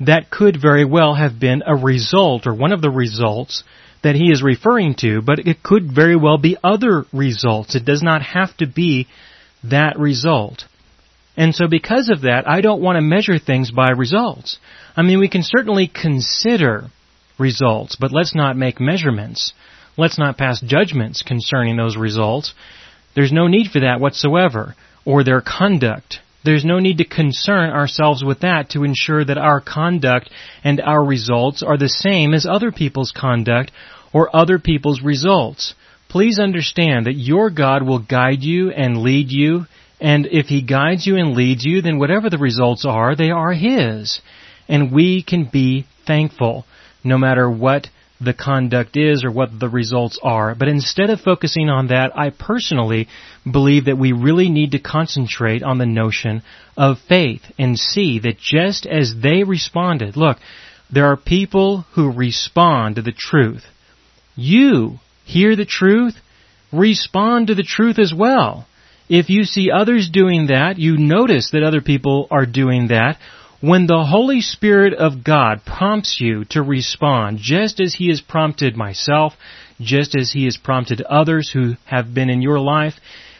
That 0.00 0.30
could 0.30 0.60
very 0.60 0.84
well 0.84 1.14
have 1.14 1.38
been 1.38 1.62
a 1.64 1.76
result 1.76 2.46
or 2.46 2.54
one 2.54 2.72
of 2.72 2.80
the 2.80 2.90
results 2.90 3.62
that 4.02 4.14
he 4.14 4.32
is 4.32 4.42
referring 4.42 4.94
to, 5.00 5.20
but 5.20 5.40
it 5.40 5.62
could 5.62 5.92
very 5.94 6.16
well 6.16 6.38
be 6.38 6.56
other 6.64 7.04
results. 7.12 7.74
It 7.74 7.84
does 7.84 8.02
not 8.02 8.22
have 8.22 8.56
to 8.56 8.66
be 8.66 9.08
that 9.64 9.98
result. 9.98 10.64
And 11.36 11.54
so 11.54 11.68
because 11.68 12.08
of 12.08 12.22
that, 12.22 12.48
I 12.48 12.62
don't 12.62 12.80
want 12.80 12.96
to 12.96 13.02
measure 13.02 13.38
things 13.38 13.70
by 13.70 13.90
results. 13.90 14.58
I 14.96 15.02
mean, 15.02 15.20
we 15.20 15.28
can 15.28 15.42
certainly 15.42 15.86
consider 15.86 16.86
results, 17.38 17.96
but 17.96 18.12
let's 18.12 18.34
not 18.34 18.56
make 18.56 18.80
measurements. 18.80 19.52
Let's 19.96 20.18
not 20.18 20.38
pass 20.38 20.60
judgments 20.60 21.22
concerning 21.22 21.76
those 21.76 21.96
results. 21.96 22.54
There's 23.14 23.32
no 23.32 23.48
need 23.48 23.70
for 23.70 23.80
that 23.80 24.00
whatsoever, 24.00 24.74
or 25.04 25.24
their 25.24 25.40
conduct. 25.40 26.20
There's 26.44 26.64
no 26.64 26.78
need 26.78 26.98
to 26.98 27.04
concern 27.04 27.70
ourselves 27.70 28.22
with 28.22 28.40
that 28.40 28.70
to 28.70 28.84
ensure 28.84 29.24
that 29.24 29.38
our 29.38 29.60
conduct 29.60 30.30
and 30.62 30.80
our 30.80 31.04
results 31.04 31.62
are 31.62 31.76
the 31.76 31.88
same 31.88 32.32
as 32.32 32.46
other 32.46 32.70
people's 32.70 33.12
conduct 33.12 33.72
or 34.12 34.34
other 34.34 34.58
people's 34.58 35.02
results. 35.02 35.74
Please 36.08 36.38
understand 36.38 37.06
that 37.06 37.14
your 37.14 37.50
God 37.50 37.82
will 37.82 37.98
guide 37.98 38.42
you 38.42 38.70
and 38.70 39.02
lead 39.02 39.30
you, 39.30 39.66
and 40.00 40.26
if 40.26 40.46
He 40.46 40.62
guides 40.62 41.06
you 41.06 41.16
and 41.16 41.34
leads 41.34 41.64
you, 41.64 41.82
then 41.82 41.98
whatever 41.98 42.30
the 42.30 42.38
results 42.38 42.86
are, 42.86 43.14
they 43.14 43.30
are 43.30 43.52
His. 43.52 44.20
And 44.68 44.92
we 44.92 45.22
can 45.22 45.44
be 45.44 45.86
thankful 46.06 46.64
no 47.04 47.18
matter 47.18 47.50
what 47.50 47.88
the 48.20 48.34
conduct 48.34 48.96
is 48.96 49.24
or 49.24 49.30
what 49.30 49.58
the 49.58 49.68
results 49.68 50.18
are. 50.22 50.54
But 50.54 50.68
instead 50.68 51.10
of 51.10 51.20
focusing 51.20 51.68
on 51.68 51.88
that, 51.88 52.16
I 52.16 52.30
personally 52.30 53.08
believe 53.50 53.84
that 53.84 53.98
we 53.98 54.12
really 54.12 54.48
need 54.48 54.72
to 54.72 54.80
concentrate 54.80 55.62
on 55.62 55.78
the 55.78 55.86
notion 55.86 56.42
of 56.76 56.98
faith 57.08 57.42
and 57.58 57.78
see 57.78 58.18
that 58.20 58.38
just 58.38 58.86
as 58.86 59.14
they 59.22 59.44
responded, 59.44 60.16
look, 60.16 60.38
there 60.92 61.06
are 61.06 61.16
people 61.16 61.82
who 61.94 62.12
respond 62.12 62.96
to 62.96 63.02
the 63.02 63.12
truth. 63.16 63.64
You 64.34 64.98
hear 65.24 65.54
the 65.54 65.66
truth, 65.66 66.14
respond 66.72 67.48
to 67.48 67.54
the 67.54 67.62
truth 67.62 67.98
as 67.98 68.12
well. 68.16 68.66
If 69.08 69.30
you 69.30 69.44
see 69.44 69.70
others 69.70 70.10
doing 70.10 70.48
that, 70.48 70.78
you 70.78 70.98
notice 70.98 71.50
that 71.52 71.62
other 71.62 71.80
people 71.80 72.28
are 72.30 72.46
doing 72.46 72.88
that, 72.88 73.18
when 73.60 73.88
the 73.88 74.04
Holy 74.04 74.40
Spirit 74.40 74.94
of 74.94 75.24
God 75.24 75.62
prompts 75.66 76.20
you 76.20 76.44
to 76.50 76.62
respond, 76.62 77.38
just 77.38 77.80
as 77.80 77.94
He 77.94 78.08
has 78.08 78.20
prompted 78.20 78.76
myself, 78.76 79.34
just 79.80 80.14
as 80.14 80.30
He 80.30 80.44
has 80.44 80.56
prompted 80.56 81.00
others 81.02 81.50
who 81.50 81.74
have 81.84 82.14
been 82.14 82.30
in 82.30 82.40
your 82.40 82.60
life, 82.60 82.94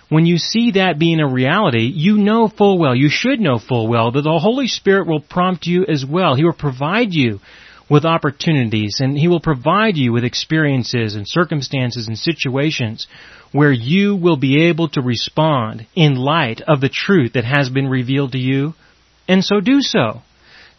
when 0.09 0.27
you 0.27 0.39
see 0.39 0.73
that 0.73 0.99
being 0.99 1.21
a 1.21 1.29
reality, 1.29 1.93
you 1.95 2.17
know 2.17 2.49
full 2.49 2.79
well, 2.79 2.97
you 2.97 3.09
should 3.11 3.39
know 3.41 3.59
full 3.59 3.87
well, 3.87 4.11
that 4.11 4.23
the 4.23 4.39
Holy 4.39 4.67
Spirit 4.67 5.07
will 5.07 5.21
prompt 5.21 5.67
you 5.67 5.85
as 5.87 6.05
well. 6.05 6.35
He 6.35 6.45
will 6.45 6.53
provide 6.53 7.13
you 7.13 7.41
with 7.89 8.05
opportunities 8.05 8.97
and 9.01 9.17
He 9.17 9.29
will 9.29 9.41
provide 9.41 9.97
you 9.97 10.13
with 10.13 10.25
experiences 10.25 11.15
and 11.15 11.29
circumstances 11.29 12.09
and 12.09 12.19
situations 12.19 13.07
where 13.53 13.73
you 13.73 14.17
will 14.17 14.37
be 14.37 14.65
able 14.69 14.89
to 14.91 15.01
respond 15.01 15.87
in 15.95 16.17
light 16.17 16.61
of 16.67 16.81
the 16.81 16.89
truth 16.89 17.35
that 17.35 17.45
has 17.45 17.69
been 17.69 17.89
revealed 17.89 18.33
to 18.33 18.39
you 18.39 18.75
and 19.29 19.45
so 19.45 19.61
do 19.61 19.81
so. 19.81 20.23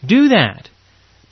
Do 0.05 0.29
that. 0.29 0.69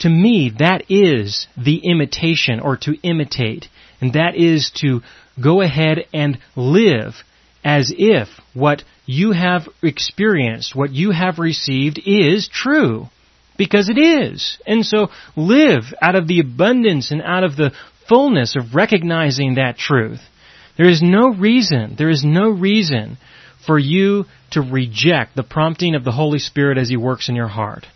To 0.00 0.08
me, 0.08 0.52
that 0.58 0.84
is 0.88 1.48
the 1.56 1.78
imitation 1.78 2.60
or 2.60 2.76
to 2.78 2.94
imitate. 3.02 3.66
And 4.00 4.12
that 4.12 4.36
is 4.36 4.70
to 4.76 5.00
go 5.42 5.60
ahead 5.60 6.04
and 6.14 6.38
live 6.54 7.14
as 7.64 7.92
if 7.96 8.28
what 8.54 8.84
you 9.06 9.32
have 9.32 9.68
experienced, 9.82 10.76
what 10.76 10.92
you 10.92 11.10
have 11.10 11.40
received 11.40 12.00
is 12.04 12.48
true. 12.48 13.08
Because 13.56 13.88
it 13.88 13.98
is. 13.98 14.56
And 14.66 14.86
so 14.86 15.08
live 15.34 15.82
out 16.00 16.14
of 16.14 16.28
the 16.28 16.38
abundance 16.38 17.10
and 17.10 17.20
out 17.20 17.42
of 17.42 17.56
the 17.56 17.72
fullness 18.08 18.54
of 18.56 18.76
recognizing 18.76 19.56
that 19.56 19.76
truth. 19.76 20.20
There 20.76 20.88
is 20.88 21.02
no 21.02 21.30
reason, 21.30 21.96
there 21.98 22.08
is 22.08 22.22
no 22.24 22.50
reason 22.50 23.18
for 23.68 23.78
you 23.78 24.24
to 24.52 24.62
reject 24.62 25.36
the 25.36 25.42
prompting 25.42 25.94
of 25.94 26.02
the 26.02 26.10
Holy 26.10 26.38
Spirit 26.38 26.78
as 26.78 26.88
He 26.88 26.96
works 26.96 27.28
in 27.28 27.36
your 27.36 27.48
heart. 27.48 27.86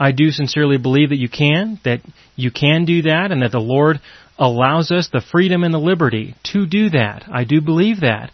I 0.00 0.12
do 0.12 0.30
sincerely 0.30 0.78
believe 0.78 1.10
that 1.10 1.18
you 1.18 1.28
can, 1.28 1.78
that 1.84 2.00
you 2.34 2.50
can 2.50 2.86
do 2.86 3.02
that, 3.02 3.30
and 3.30 3.42
that 3.42 3.52
the 3.52 3.60
Lord 3.60 4.00
allows 4.38 4.90
us 4.90 5.10
the 5.12 5.20
freedom 5.20 5.64
and 5.64 5.74
the 5.74 5.78
liberty 5.78 6.34
to 6.52 6.66
do 6.66 6.88
that. 6.90 7.24
I 7.30 7.44
do 7.44 7.60
believe 7.60 8.00
that. 8.00 8.30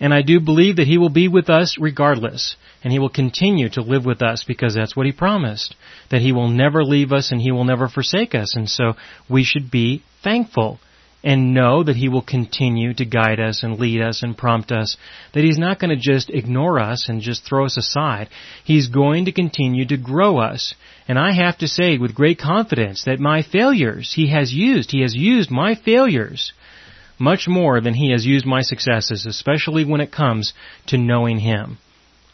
And 0.00 0.14
I 0.14 0.22
do 0.22 0.40
believe 0.40 0.76
that 0.76 0.86
He 0.86 0.96
will 0.96 1.10
be 1.10 1.28
with 1.28 1.50
us 1.50 1.76
regardless. 1.78 2.56
And 2.82 2.90
He 2.90 2.98
will 2.98 3.10
continue 3.10 3.68
to 3.70 3.82
live 3.82 4.06
with 4.06 4.22
us 4.22 4.42
because 4.42 4.74
that's 4.74 4.96
what 4.96 5.04
He 5.04 5.12
promised. 5.12 5.76
That 6.10 6.22
He 6.22 6.32
will 6.32 6.48
never 6.48 6.82
leave 6.82 7.12
us 7.12 7.30
and 7.30 7.42
He 7.42 7.52
will 7.52 7.64
never 7.64 7.88
forsake 7.88 8.34
us. 8.34 8.56
And 8.56 8.70
so 8.70 8.94
we 9.28 9.44
should 9.44 9.70
be 9.70 10.02
thankful 10.24 10.80
and 11.22 11.54
know 11.54 11.82
that 11.84 11.96
He 11.96 12.08
will 12.08 12.22
continue 12.22 12.94
to 12.94 13.04
guide 13.04 13.40
us 13.40 13.62
and 13.62 13.78
lead 13.78 14.00
us 14.00 14.22
and 14.22 14.36
prompt 14.36 14.72
us, 14.72 14.96
that 15.34 15.44
He's 15.44 15.58
not 15.58 15.78
going 15.78 15.90
to 15.90 16.02
just 16.02 16.30
ignore 16.30 16.80
us 16.80 17.08
and 17.08 17.20
just 17.20 17.44
throw 17.44 17.66
us 17.66 17.76
aside. 17.76 18.28
He's 18.64 18.88
going 18.88 19.26
to 19.26 19.32
continue 19.32 19.86
to 19.86 19.96
grow 19.96 20.38
us. 20.38 20.74
And 21.06 21.18
I 21.18 21.32
have 21.32 21.58
to 21.58 21.68
say 21.68 21.98
with 21.98 22.14
great 22.14 22.38
confidence 22.38 23.04
that 23.04 23.20
my 23.20 23.42
failures 23.42 24.12
He 24.14 24.30
has 24.30 24.52
used. 24.52 24.90
He 24.90 25.02
has 25.02 25.14
used 25.14 25.50
my 25.50 25.74
failures 25.74 26.52
much 27.18 27.46
more 27.46 27.80
than 27.80 27.94
He 27.94 28.10
has 28.10 28.26
used 28.26 28.44
my 28.44 28.62
successes, 28.62 29.26
especially 29.26 29.84
when 29.84 30.00
it 30.00 30.10
comes 30.12 30.52
to 30.88 30.98
knowing 30.98 31.38
Him. 31.38 31.78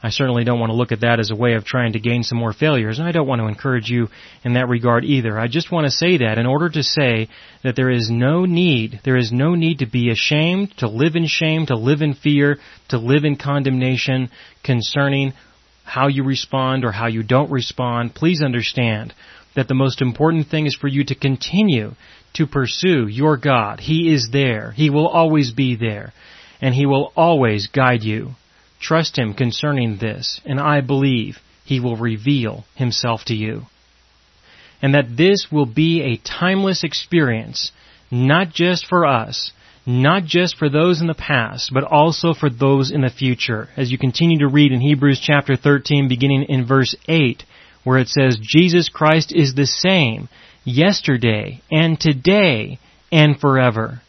I 0.01 0.11
certainly 0.11 0.45
don't 0.45 0.61
want 0.61 0.71
to 0.71 0.77
look 0.77 0.93
at 0.93 1.01
that 1.01 1.19
as 1.19 1.33
a 1.33 1.37
way 1.37 1.55
of 1.55 1.65
trying 1.65 1.95
to 1.95 1.99
gain 1.99 2.23
some 2.23 2.39
more 2.39 2.53
failures, 2.53 3.01
and 3.01 3.09
I 3.09 3.11
don't 3.11 3.27
want 3.27 3.41
to 3.41 3.49
encourage 3.49 3.89
you 3.89 4.09
in 4.45 4.55
that 4.55 4.69
regard 4.69 5.05
either. 5.05 5.37
I 5.37 5.49
just 5.49 5.73
want 5.73 5.87
to 5.87 5.91
say 5.91 6.19
that 6.19 6.39
in 6.39 6.47
order 6.47 6.69
to 6.69 6.83
say 6.85 7.29
that 7.65 7.75
there 7.75 7.91
is 7.91 8.09
no 8.09 8.45
need, 8.45 9.01
there 9.05 9.17
is 9.17 9.33
no 9.33 9.57
need 9.57 9.81
to 9.81 9.87
be 9.87 10.11
ashamed, 10.11 10.77
to 10.79 10.89
live 10.89 11.17
in 11.17 11.27
shame, 11.27 11.67
to 11.67 11.77
live 11.77 12.01
in 12.01 12.15
fear, 12.15 12.59
to 12.91 12.99
live 12.99 13.25
in 13.25 13.37
condemnation 13.37 14.31
concerning 14.63 15.33
how 15.83 16.07
you 16.07 16.23
respond 16.23 16.85
or 16.85 16.93
how 16.93 17.09
you 17.09 17.25
don't 17.25 17.51
respond. 17.51 18.15
Please 18.15 18.41
understand 18.41 19.13
that 19.57 19.67
the 19.67 19.75
most 19.75 20.01
important 20.01 20.47
thing 20.47 20.67
is 20.67 20.77
for 20.77 20.87
you 20.87 21.03
to 21.07 21.15
continue 21.17 21.93
to 22.35 22.47
pursue 22.47 23.09
your 23.09 23.37
God. 23.37 23.81
He 23.81 24.13
is 24.13 24.29
there. 24.31 24.71
He 24.71 24.91
will 24.91 25.09
always 25.09 25.51
be 25.51 25.75
there. 25.75 26.13
And 26.61 26.73
He 26.73 26.87
will 26.87 27.13
always 27.17 27.67
guide 27.67 28.05
you. 28.05 28.35
Trust 28.81 29.19
Him 29.19 29.35
concerning 29.35 29.99
this, 29.99 30.41
and 30.45 30.61
I 30.61 30.81
believe 30.81 31.39
He 31.65 31.81
will 31.81 31.97
reveal 31.97 32.65
Himself 32.75 33.25
to 33.27 33.35
you. 33.35 33.63
And 34.81 34.95
that 34.95 35.17
this 35.17 35.49
will 35.51 35.67
be 35.67 36.03
a 36.03 36.17
timeless 36.17 36.85
experience, 36.85 37.73
not 38.11 38.51
just 38.51 38.87
for 38.87 39.05
us, 39.05 39.53
not 39.85 40.25
just 40.25 40.57
for 40.57 40.69
those 40.69 41.01
in 41.01 41.07
the 41.07 41.15
past, 41.15 41.71
but 41.73 41.83
also 41.83 42.35
for 42.35 42.51
those 42.51 42.91
in 42.91 43.01
the 43.01 43.09
future. 43.09 43.69
As 43.77 43.91
you 43.91 43.99
continue 43.99 44.39
to 44.41 44.49
read 44.49 44.71
in 44.71 44.81
Hebrews 44.81 45.19
chapter 45.19 45.57
13, 45.57 46.09
beginning 46.09 46.45
in 46.45 46.67
verse 46.67 46.95
8, 47.09 47.43
where 47.85 47.99
it 47.99 48.09
says, 48.09 48.39
Jesus 48.41 48.91
Christ 48.91 49.33
is 49.35 49.55
the 49.55 49.67
same 49.67 50.29
yesterday 50.63 51.63
and 51.71 51.99
today 51.99 52.79
and 53.11 53.41
forever. 53.41 54.03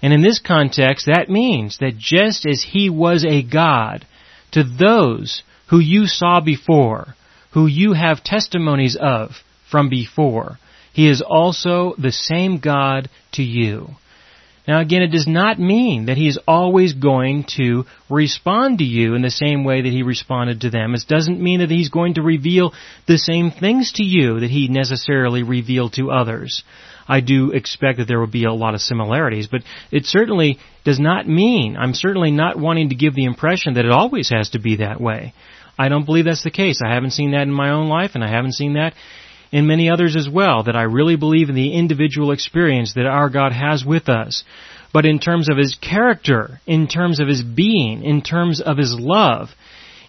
And 0.00 0.12
in 0.12 0.22
this 0.22 0.38
context, 0.38 1.06
that 1.06 1.28
means 1.28 1.78
that 1.78 1.98
just 1.98 2.46
as 2.46 2.62
He 2.62 2.88
was 2.88 3.24
a 3.24 3.42
God, 3.42 4.06
to 4.54 4.64
those 4.64 5.42
who 5.68 5.78
you 5.78 6.06
saw 6.06 6.40
before, 6.40 7.14
who 7.52 7.66
you 7.66 7.92
have 7.92 8.24
testimonies 8.24 8.96
of 9.00 9.30
from 9.70 9.88
before. 9.88 10.58
He 10.92 11.08
is 11.08 11.22
also 11.22 11.94
the 11.98 12.12
same 12.12 12.58
God 12.58 13.10
to 13.32 13.42
you. 13.42 13.90
Now 14.66 14.80
again, 14.80 15.02
it 15.02 15.10
does 15.10 15.26
not 15.26 15.58
mean 15.58 16.06
that 16.06 16.16
He 16.16 16.26
is 16.26 16.38
always 16.48 16.94
going 16.94 17.44
to 17.56 17.84
respond 18.08 18.78
to 18.78 18.84
you 18.84 19.14
in 19.14 19.22
the 19.22 19.30
same 19.30 19.64
way 19.64 19.82
that 19.82 19.92
He 19.92 20.02
responded 20.02 20.62
to 20.62 20.70
them. 20.70 20.94
It 20.94 21.04
doesn't 21.06 21.40
mean 21.40 21.60
that 21.60 21.70
He's 21.70 21.90
going 21.90 22.14
to 22.14 22.22
reveal 22.22 22.72
the 23.06 23.18
same 23.18 23.50
things 23.50 23.92
to 23.96 24.04
you 24.04 24.40
that 24.40 24.50
He 24.50 24.68
necessarily 24.68 25.42
revealed 25.42 25.94
to 25.94 26.10
others. 26.10 26.62
I 27.06 27.20
do 27.20 27.50
expect 27.50 27.98
that 27.98 28.08
there 28.08 28.20
will 28.20 28.26
be 28.26 28.44
a 28.44 28.52
lot 28.52 28.74
of 28.74 28.80
similarities, 28.80 29.48
but 29.50 29.62
it 29.90 30.06
certainly 30.06 30.58
does 30.84 30.98
not 30.98 31.28
mean, 31.28 31.76
I'm 31.76 31.94
certainly 31.94 32.30
not 32.30 32.58
wanting 32.58 32.90
to 32.90 32.94
give 32.94 33.14
the 33.14 33.24
impression 33.24 33.74
that 33.74 33.84
it 33.84 33.90
always 33.90 34.30
has 34.30 34.50
to 34.50 34.58
be 34.58 34.76
that 34.76 35.00
way. 35.00 35.34
I 35.78 35.88
don't 35.88 36.06
believe 36.06 36.24
that's 36.24 36.44
the 36.44 36.50
case. 36.50 36.80
I 36.84 36.94
haven't 36.94 37.10
seen 37.10 37.32
that 37.32 37.42
in 37.42 37.52
my 37.52 37.70
own 37.70 37.88
life, 37.88 38.12
and 38.14 38.22
I 38.22 38.28
haven't 38.28 38.52
seen 38.52 38.74
that 38.74 38.94
in 39.50 39.66
many 39.66 39.88
others 39.88 40.16
as 40.16 40.28
well, 40.28 40.64
that 40.64 40.76
I 40.76 40.82
really 40.82 41.16
believe 41.16 41.48
in 41.48 41.54
the 41.54 41.74
individual 41.74 42.32
experience 42.32 42.94
that 42.94 43.06
our 43.06 43.28
God 43.28 43.52
has 43.52 43.84
with 43.84 44.08
us. 44.08 44.44
But 44.92 45.06
in 45.06 45.18
terms 45.18 45.48
of 45.48 45.56
His 45.56 45.76
character, 45.80 46.60
in 46.66 46.86
terms 46.88 47.20
of 47.20 47.28
His 47.28 47.42
being, 47.42 48.02
in 48.04 48.22
terms 48.22 48.60
of 48.60 48.78
His 48.78 48.96
love, 48.98 49.50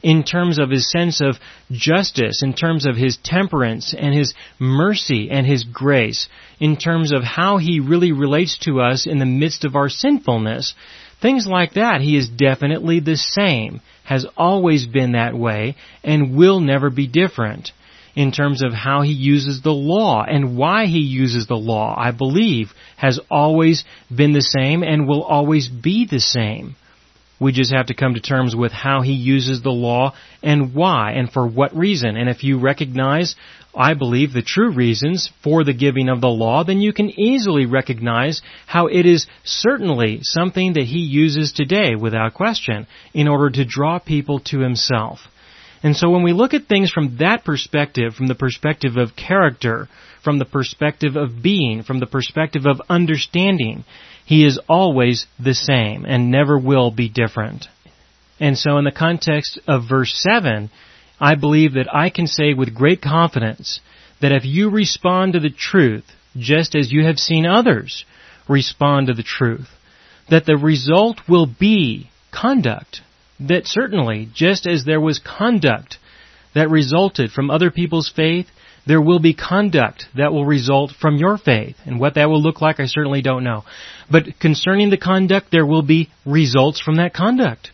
in 0.06 0.24
terms 0.24 0.60
of 0.60 0.70
his 0.70 0.88
sense 0.88 1.20
of 1.20 1.38
justice, 1.72 2.44
in 2.44 2.54
terms 2.54 2.86
of 2.86 2.96
his 2.96 3.18
temperance 3.24 3.92
and 3.98 4.14
his 4.14 4.36
mercy 4.60 5.32
and 5.32 5.48
his 5.48 5.64
grace, 5.64 6.30
in 6.60 6.78
terms 6.78 7.12
of 7.12 7.24
how 7.24 7.58
he 7.58 7.80
really 7.80 8.12
relates 8.12 8.60
to 8.60 8.82
us 8.82 9.08
in 9.08 9.18
the 9.18 9.26
midst 9.26 9.66
of 9.66 9.76
our 9.76 9.90
sinfulness. 9.90 10.76
Things 11.24 11.48
like 11.48 11.74
that, 11.74 12.02
he 12.02 12.16
is 12.18 12.30
definitely 12.30 13.00
the 13.00 13.18
same, 13.18 13.82
has 14.04 14.28
always 14.38 14.86
been 14.86 15.14
that 15.14 15.36
way, 15.36 15.76
and 16.04 16.38
will 16.38 16.60
never 16.60 16.92
be 16.92 17.08
different. 17.08 17.72
In 18.16 18.32
terms 18.32 18.64
of 18.64 18.74
how 18.74 19.02
he 19.02 19.12
uses 19.12 19.64
the 19.64 19.74
law 19.74 20.24
and 20.24 20.56
why 20.56 20.86
he 20.86 21.00
uses 21.00 21.48
the 21.48 21.58
law, 21.58 21.96
I 21.98 22.12
believe, 22.12 22.74
has 22.96 23.20
always 23.32 23.84
been 24.16 24.34
the 24.34 24.42
same 24.42 24.84
and 24.84 25.08
will 25.08 25.24
always 25.24 25.68
be 25.68 26.06
the 26.06 26.20
same. 26.20 26.76
We 27.46 27.52
just 27.52 27.72
have 27.72 27.86
to 27.86 27.94
come 27.94 28.16
to 28.16 28.20
terms 28.20 28.56
with 28.56 28.72
how 28.72 29.02
he 29.02 29.14
uses 29.14 29.62
the 29.62 29.70
law 29.70 30.16
and 30.42 30.74
why 30.74 31.12
and 31.12 31.32
for 31.32 31.46
what 31.46 31.78
reason. 31.78 32.18
And 32.18 32.28
if 32.28 32.44
you 32.44 32.58
recognize, 32.60 33.36
I 33.76 33.94
believe, 33.94 34.34
the 34.34 34.42
true 34.42 34.72
reasons 34.72 35.30
for 35.44 35.64
the 35.64 35.76
giving 35.76 36.10
of 36.10 36.22
the 36.22 36.28
law, 36.28 36.64
then 36.64 36.80
you 36.80 36.92
can 36.92 37.12
easily 37.20 37.68
recognize 37.68 38.42
how 38.66 38.88
it 38.88 39.06
is 39.06 39.28
certainly 39.44 40.22
something 40.24 40.74
that 40.74 40.86
he 40.86 41.02
uses 41.02 41.54
today 41.54 41.94
without 41.94 42.34
question 42.34 42.88
in 43.14 43.28
order 43.28 43.52
to 43.52 43.64
draw 43.64 44.00
people 44.00 44.40
to 44.46 44.62
himself. 44.62 45.20
And 45.84 45.96
so 45.96 46.10
when 46.10 46.24
we 46.24 46.34
look 46.34 46.56
at 46.56 46.66
things 46.66 46.92
from 46.92 47.18
that 47.18 47.46
perspective, 47.46 48.16
from 48.16 48.26
the 48.26 48.34
perspective 48.34 48.98
of 48.98 49.16
character, 49.16 49.88
from 50.24 50.40
the 50.40 50.46
perspective 50.46 51.16
of 51.16 51.44
being, 51.44 51.84
from 51.84 52.00
the 52.00 52.08
perspective 52.08 52.66
of 52.66 52.82
understanding, 52.90 53.86
he 54.26 54.46
is 54.46 54.60
always 54.68 55.28
the 55.40 55.54
same 55.54 56.06
and 56.06 56.32
never 56.32 56.58
will 56.58 56.92
be 56.92 57.10
different. 57.10 57.68
And 58.40 58.58
so 58.58 58.78
in 58.78 58.84
the 58.84 58.92
context 58.92 59.60
of 59.68 59.88
verse 59.88 60.14
7, 60.14 60.70
I 61.20 61.36
believe 61.36 61.74
that 61.74 61.94
I 61.94 62.10
can 62.10 62.28
say 62.28 62.54
with 62.54 62.76
great 62.76 63.02
confidence 63.02 63.80
that 64.22 64.32
if 64.32 64.44
you 64.44 64.70
respond 64.70 65.34
to 65.34 65.40
the 65.40 65.50
truth, 65.50 66.06
just 66.36 66.76
as 66.76 66.92
you 66.92 67.06
have 67.06 67.18
seen 67.18 67.46
others 67.46 68.04
respond 68.50 69.08
to 69.08 69.14
the 69.14 69.24
truth, 69.24 69.70
that 70.30 70.46
the 70.46 70.58
result 70.58 71.22
will 71.30 71.46
be 71.46 72.10
conduct. 72.32 73.02
That 73.40 73.66
certainly, 73.66 74.30
just 74.34 74.66
as 74.66 74.86
there 74.86 75.00
was 75.00 75.20
conduct 75.20 75.98
that 76.54 76.70
resulted 76.70 77.32
from 77.32 77.50
other 77.50 77.70
people's 77.70 78.12
faith, 78.14 78.48
there 78.86 79.02
will 79.02 79.20
be 79.20 79.34
conduct 79.34 80.06
that 80.16 80.32
will 80.32 80.46
result 80.46 80.92
from 81.00 81.18
your 81.18 81.38
faith. 81.38 81.76
And 81.86 82.00
what 82.00 82.16
that 82.16 82.30
will 82.30 82.42
look 82.42 82.62
like, 82.62 82.80
I 82.80 82.86
certainly 82.86 83.22
don't 83.22 83.44
know. 83.44 83.64
But 84.12 84.40
concerning 84.40 84.90
the 84.90 84.98
conduct, 84.98 85.48
there 85.52 85.66
will 85.66 85.82
be 85.82 86.10
results 86.26 86.80
from 86.80 86.98
that 86.98 87.14
conduct. 87.14 87.72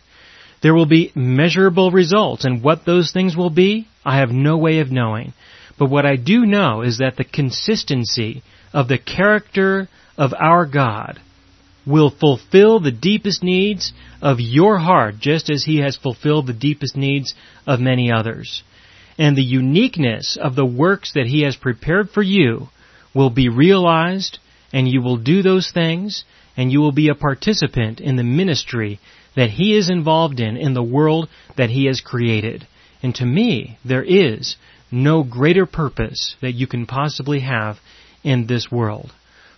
There 0.62 0.74
will 0.74 0.86
be 0.86 1.12
measurable 1.14 1.90
results, 1.90 2.44
and 2.44 2.62
what 2.62 2.86
those 2.86 3.12
things 3.12 3.36
will 3.36 3.50
be, 3.50 3.88
I 4.04 4.18
have 4.18 4.30
no 4.30 4.56
way 4.56 4.78
of 4.78 4.92
knowing. 4.92 5.34
But 5.78 5.90
what 5.90 6.06
I 6.06 6.16
do 6.16 6.46
know 6.46 6.82
is 6.82 6.98
that 6.98 7.16
the 7.16 7.24
consistency 7.24 8.42
of 8.72 8.88
the 8.88 8.98
character 8.98 9.88
of 10.16 10.32
our 10.32 10.66
God 10.66 11.18
will 11.84 12.10
fulfill 12.10 12.78
the 12.78 12.92
deepest 12.92 13.42
needs 13.42 13.92
of 14.22 14.38
your 14.38 14.78
heart 14.78 15.16
just 15.18 15.50
as 15.50 15.64
He 15.64 15.78
has 15.78 15.96
fulfilled 15.96 16.46
the 16.46 16.52
deepest 16.52 16.96
needs 16.96 17.34
of 17.66 17.80
many 17.80 18.12
others 18.12 18.62
and 19.18 19.36
the 19.36 19.42
uniqueness 19.42 20.36
of 20.40 20.54
the 20.54 20.66
works 20.66 21.12
that 21.14 21.26
He 21.26 21.42
has 21.42 21.56
prepared 21.56 22.10
for 22.10 22.22
you 22.22 22.68
will 23.14 23.30
be 23.30 23.48
realized, 23.48 24.38
and 24.72 24.88
you 24.88 25.02
will 25.02 25.16
do 25.16 25.42
those 25.42 25.70
things, 25.70 26.24
and 26.56 26.72
you 26.72 26.80
will 26.80 26.92
be 26.92 27.08
a 27.08 27.14
participant 27.14 28.00
in 28.00 28.16
the 28.16 28.24
ministry 28.24 28.98
that 29.36 29.50
He 29.50 29.76
is 29.76 29.88
involved 29.88 30.40
in 30.40 30.56
in 30.56 30.74
the 30.74 30.82
world 30.82 31.28
that 31.56 31.70
He 31.70 31.86
has 31.86 32.00
created. 32.00 32.66
And 33.02 33.14
to 33.16 33.26
me, 33.26 33.78
there 33.84 34.04
is 34.04 34.56
no 34.90 35.22
greater 35.22 35.66
purpose 35.66 36.36
that 36.40 36.52
you 36.52 36.66
can 36.66 36.86
possibly 36.86 37.40
have 37.40 37.78
in 38.22 38.46
this 38.46 38.70
world. 38.70 39.12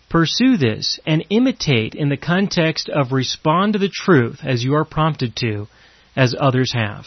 Pursue 0.09 0.57
this 0.57 1.01
and 1.07 1.25
imitate 1.29 1.95
in 1.95 2.09
the 2.09 2.17
context 2.17 2.89
of 2.89 3.13
respond 3.13 3.73
to 3.73 3.79
the 3.79 3.89
truth 3.89 4.41
as 4.45 4.63
you 4.63 4.75
are 4.75 4.85
prompted 4.85 5.35
to, 5.37 5.67
as 6.15 6.35
others 6.39 6.73
have. 6.73 7.07